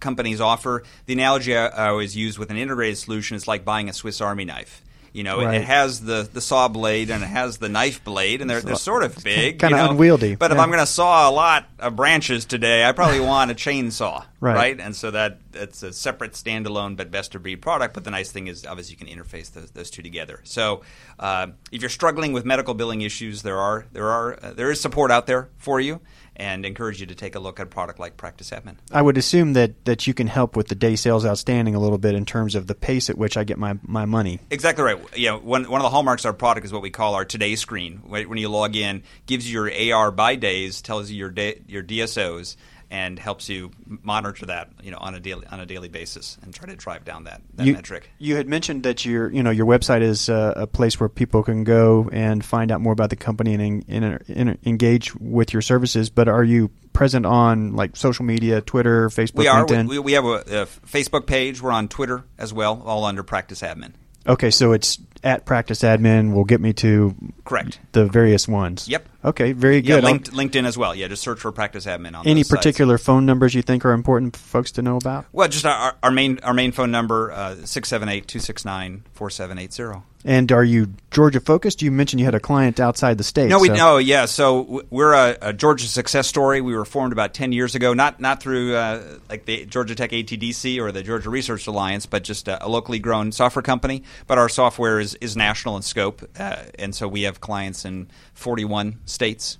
[0.00, 3.88] companies offer the analogy I, I always use with an integrated solution is like buying
[3.88, 4.80] a Swiss Army knife
[5.18, 5.56] you know, right.
[5.56, 8.60] it, it, has the, the saw blade and it has the knife blade, and they're,
[8.60, 9.90] they're sort of big, kind of know?
[9.90, 10.36] unwieldy.
[10.36, 10.56] But yeah.
[10.56, 14.24] if I'm going to saw a lot of branches today, I probably want a chainsaw,
[14.38, 14.54] right.
[14.54, 14.80] right?
[14.80, 17.94] And so that it's a separate standalone but best of breed product.
[17.94, 20.40] But the nice thing is, obviously, you can interface those, those two together.
[20.44, 20.82] So
[21.18, 24.80] uh, if you're struggling with medical billing issues, there are there are uh, there is
[24.80, 26.00] support out there for you
[26.38, 28.76] and encourage you to take a look at a product like Practice Admin.
[28.92, 31.98] I would assume that, that you can help with the day sales outstanding a little
[31.98, 34.40] bit in terms of the pace at which I get my, my money.
[34.50, 35.18] Exactly right.
[35.18, 37.56] Yeah, one, one of the hallmarks of our product is what we call our today
[37.56, 37.98] screen.
[38.06, 41.82] When you log in, gives you your AR by days, tells you your day, your
[41.82, 42.56] DSOs,
[42.90, 46.54] and helps you monitor that you know on a daily on a daily basis and
[46.54, 48.10] try to drive down that, that you, metric.
[48.18, 51.42] You had mentioned that your you know your website is uh, a place where people
[51.42, 55.62] can go and find out more about the company and, and, and engage with your
[55.62, 56.10] services.
[56.10, 59.64] But are you present on like social media, Twitter, Facebook, we are.
[59.64, 59.88] LinkedIn?
[59.88, 61.62] We, we have a, a Facebook page.
[61.62, 63.92] We're on Twitter as well, all under Practice Admin.
[64.26, 64.98] Okay, so it's
[65.28, 67.14] at practice admin will get me to
[67.44, 68.88] correct the various ones.
[68.88, 69.08] Yep.
[69.24, 70.02] Okay, very good.
[70.02, 70.94] Yeah, linked, LinkedIn as well.
[70.94, 73.06] Yeah, just search for practice admin on any particular sites.
[73.06, 75.26] phone numbers you think are important for folks to know about.
[75.32, 78.64] Well, just our, our main our main phone number uh, six seven eight two six
[78.64, 80.04] nine four seven eight zero.
[80.24, 81.80] And are you Georgia focused?
[81.80, 83.48] You mentioned you had a client outside the state.
[83.48, 83.74] No, we so.
[83.74, 84.24] no, yeah.
[84.24, 86.60] So we're a, a, Georgia success story.
[86.60, 90.10] We were formed about ten years ago, not not through uh, like the Georgia Tech
[90.10, 94.02] ATDC or the Georgia Research Alliance, but just a, a locally grown software company.
[94.26, 98.08] But our software is is national in scope, uh, and so we have clients in
[98.34, 99.58] forty one states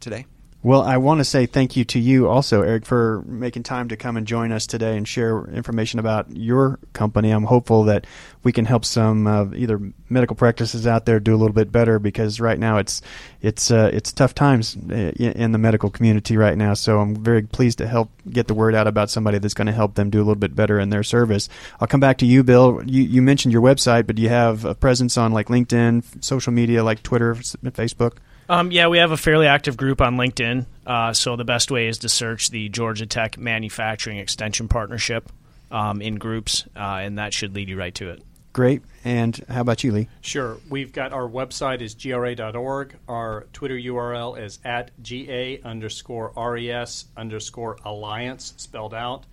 [0.00, 0.26] today.
[0.66, 3.96] Well, I want to say thank you to you also, Eric, for making time to
[3.96, 7.30] come and join us today and share information about your company.
[7.30, 8.04] I'm hopeful that
[8.42, 12.00] we can help some uh, either medical practices out there do a little bit better
[12.00, 13.00] because right now it's
[13.40, 16.74] it's uh, it's tough times uh, in the medical community right now.
[16.74, 19.72] So I'm very pleased to help get the word out about somebody that's going to
[19.72, 21.48] help them do a little bit better in their service.
[21.78, 22.82] I'll come back to you, Bill.
[22.84, 26.52] You, you mentioned your website, but do you have a presence on like LinkedIn, social
[26.52, 28.16] media like Twitter, Facebook?
[28.48, 30.66] Um, yeah, we have a fairly active group on LinkedIn.
[30.86, 35.30] Uh, so the best way is to search the Georgia Tech Manufacturing Extension Partnership
[35.70, 38.22] um, in groups, uh, and that should lead you right to it.
[38.52, 38.82] Great.
[39.04, 40.08] And how about you, Lee?
[40.22, 40.56] Sure.
[40.70, 42.96] We've got our website is gra.org.
[43.06, 49.24] Our Twitter URL is at ga underscore res underscore alliance spelled out.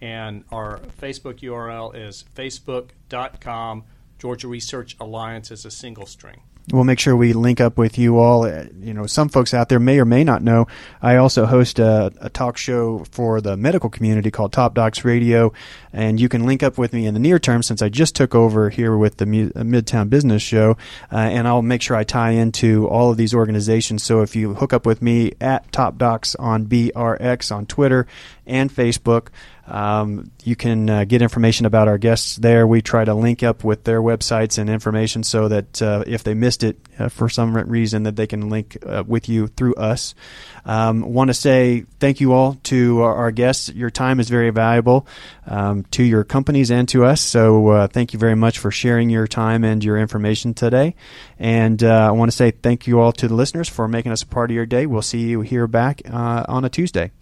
[0.00, 3.84] And our Facebook URL is facebook.com.
[4.18, 6.40] Georgia Research Alliance is a single string.
[6.72, 8.44] We'll make sure we link up with you all.
[8.44, 10.66] Uh, you know, some folks out there may or may not know.
[11.02, 15.52] I also host a, a, talk show for the medical community called Top Docs Radio,
[15.92, 18.34] and you can link up with me in the near term since I just took
[18.34, 20.76] over here with the uh, Midtown Business Show,
[21.10, 24.04] uh, and I'll make sure I tie into all of these organizations.
[24.04, 28.06] So if you hook up with me at Top Docs on BRX on Twitter
[28.46, 29.28] and Facebook.
[29.70, 32.66] Um, you can uh, get information about our guests there.
[32.66, 36.34] We try to link up with their websites and information so that uh, if they
[36.34, 40.14] missed it uh, for some reason, that they can link uh, with you through us.
[40.64, 43.68] Um, Want to say thank you all to our, our guests.
[43.68, 45.06] Your time is very valuable
[45.46, 47.20] um, to your companies and to us.
[47.20, 50.96] So uh, thank you very much for sharing your time and your information today.
[51.38, 54.22] And uh, I want to say thank you all to the listeners for making us
[54.22, 54.86] a part of your day.
[54.86, 57.12] We'll see you here back on a Tuesday.